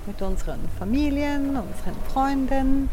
mit 0.06 0.22
unseren 0.22 0.60
Familien, 0.80 1.50
unseren 1.50 1.96
Freunden. 2.12 2.90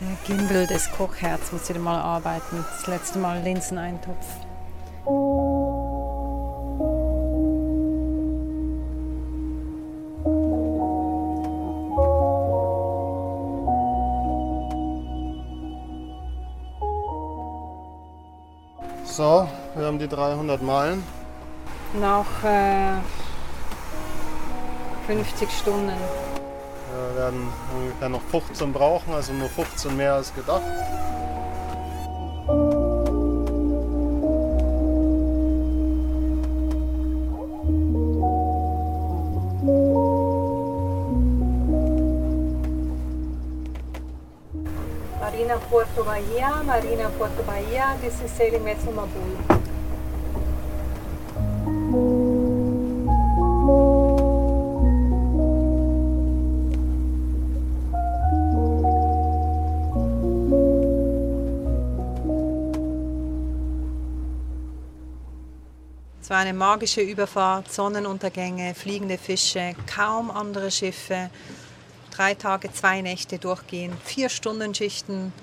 Der 0.00 0.36
Gimbal 0.36 0.66
des 0.66 0.90
Kochherz 0.92 1.52
muss 1.52 1.68
wieder 1.68 1.78
mal 1.78 2.00
arbeiten. 2.00 2.64
Das 2.70 2.86
letzte 2.86 3.18
Mal 3.18 3.42
Linseneintopf. 3.42 4.26
So, 19.16 19.48
wir 19.74 19.86
haben 19.86 19.98
die 19.98 20.08
300 20.08 20.60
Meilen. 20.60 21.02
Nach 21.98 22.26
äh, 22.44 22.98
50 25.06 25.50
Stunden. 25.50 25.88
Wir 25.88 27.22
werden 27.22 27.48
ungefähr 27.74 28.10
noch 28.10 28.20
15 28.20 28.74
brauchen, 28.74 29.14
also 29.14 29.32
nur 29.32 29.48
15 29.48 29.96
mehr 29.96 30.12
als 30.12 30.34
gedacht. 30.34 30.60
Bahia, 46.16 46.62
Marina 46.62 47.10
Puerto 47.10 47.42
Bahia, 47.42 47.94
this 48.00 48.22
is 48.22 48.30
sailing 48.30 48.64
vessel 48.64 48.90
Mabul. 48.90 49.36
Es 66.22 66.30
war 66.30 66.38
eine 66.38 66.54
magische 66.54 67.02
Überfahrt, 67.02 67.70
Sonnenuntergänge, 67.70 68.74
fliegende 68.74 69.18
Fische, 69.18 69.74
kaum 69.94 70.30
andere 70.30 70.70
Schiffe, 70.70 71.28
drei 72.10 72.32
Tage, 72.32 72.72
zwei 72.72 73.02
Nächte 73.02 73.38
durchgehen, 73.38 73.92
vier 74.02 74.30
Stunden 74.30 74.74
Schichten. 74.74 75.34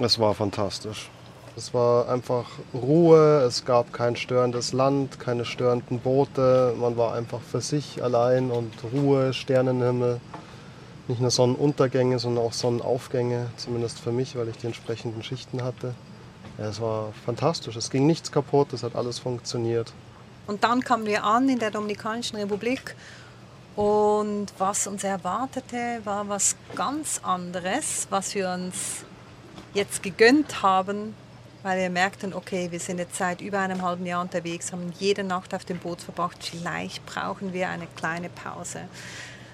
Es 0.00 0.18
war 0.18 0.34
fantastisch. 0.34 1.10
Es 1.54 1.74
war 1.74 2.08
einfach 2.08 2.46
Ruhe, 2.72 3.42
es 3.46 3.66
gab 3.66 3.92
kein 3.92 4.16
störendes 4.16 4.72
Land, 4.72 5.20
keine 5.20 5.44
störenden 5.44 6.00
Boote. 6.00 6.74
Man 6.78 6.96
war 6.96 7.14
einfach 7.14 7.40
für 7.40 7.60
sich 7.60 8.02
allein 8.02 8.50
und 8.50 8.72
Ruhe, 8.90 9.34
Sternenhimmel. 9.34 10.18
Nicht 11.08 11.20
nur 11.20 11.30
Sonnenuntergänge, 11.30 12.18
sondern 12.18 12.44
auch 12.44 12.54
Sonnenaufgänge, 12.54 13.50
zumindest 13.58 13.98
für 14.00 14.12
mich, 14.12 14.34
weil 14.34 14.48
ich 14.48 14.56
die 14.56 14.66
entsprechenden 14.66 15.22
Schichten 15.22 15.62
hatte. 15.62 15.94
Ja, 16.56 16.68
es 16.68 16.80
war 16.80 17.12
fantastisch. 17.26 17.76
Es 17.76 17.90
ging 17.90 18.06
nichts 18.06 18.32
kaputt, 18.32 18.72
es 18.72 18.82
hat 18.82 18.96
alles 18.96 19.18
funktioniert. 19.18 19.92
Und 20.46 20.64
dann 20.64 20.80
kamen 20.82 21.04
wir 21.04 21.24
an 21.24 21.48
in 21.50 21.58
der 21.58 21.70
Dominikanischen 21.70 22.38
Republik 22.38 22.96
und 23.76 24.46
was 24.58 24.86
uns 24.86 25.04
erwartete, 25.04 26.00
war 26.04 26.28
was 26.28 26.56
ganz 26.74 27.20
anderes, 27.22 28.06
was 28.10 28.34
wir 28.34 28.50
uns 28.50 29.04
jetzt 29.74 30.02
gegönnt 30.02 30.62
haben, 30.62 31.14
weil 31.62 31.78
wir 31.78 31.90
merkten, 31.90 32.34
okay, 32.34 32.68
wir 32.70 32.80
sind 32.80 32.98
jetzt 32.98 33.16
seit 33.16 33.40
über 33.40 33.60
einem 33.60 33.82
halben 33.82 34.04
Jahr 34.06 34.20
unterwegs, 34.22 34.72
haben 34.72 34.92
jede 34.98 35.24
Nacht 35.24 35.54
auf 35.54 35.64
dem 35.64 35.78
Boot 35.78 36.00
verbracht, 36.00 36.38
vielleicht 36.42 37.04
brauchen 37.06 37.52
wir 37.52 37.68
eine 37.68 37.86
kleine 37.96 38.28
Pause. 38.28 38.82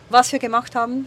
Was 0.09 0.33
wir 0.33 0.39
gemacht 0.39 0.75
haben, 0.75 1.07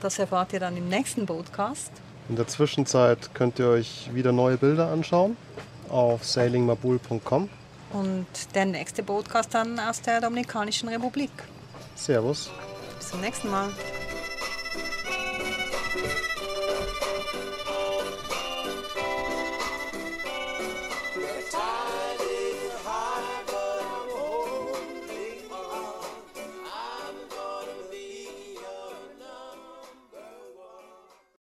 das 0.00 0.18
erfahrt 0.18 0.52
ihr 0.52 0.60
dann 0.60 0.76
im 0.76 0.88
nächsten 0.88 1.26
Podcast. 1.26 1.90
In 2.28 2.36
der 2.36 2.46
Zwischenzeit 2.46 3.34
könnt 3.34 3.58
ihr 3.58 3.68
euch 3.68 4.10
wieder 4.12 4.32
neue 4.32 4.56
Bilder 4.56 4.90
anschauen 4.90 5.36
auf 5.88 6.24
sailingmabul.com. 6.24 7.48
Und 7.92 8.26
der 8.54 8.64
nächste 8.64 9.02
Podcast 9.02 9.54
dann 9.54 9.78
aus 9.78 10.00
der 10.00 10.20
Dominikanischen 10.20 10.88
Republik. 10.88 11.30
Servus. 11.94 12.50
Bis 12.98 13.10
zum 13.10 13.20
nächsten 13.20 13.50
Mal. 13.50 13.70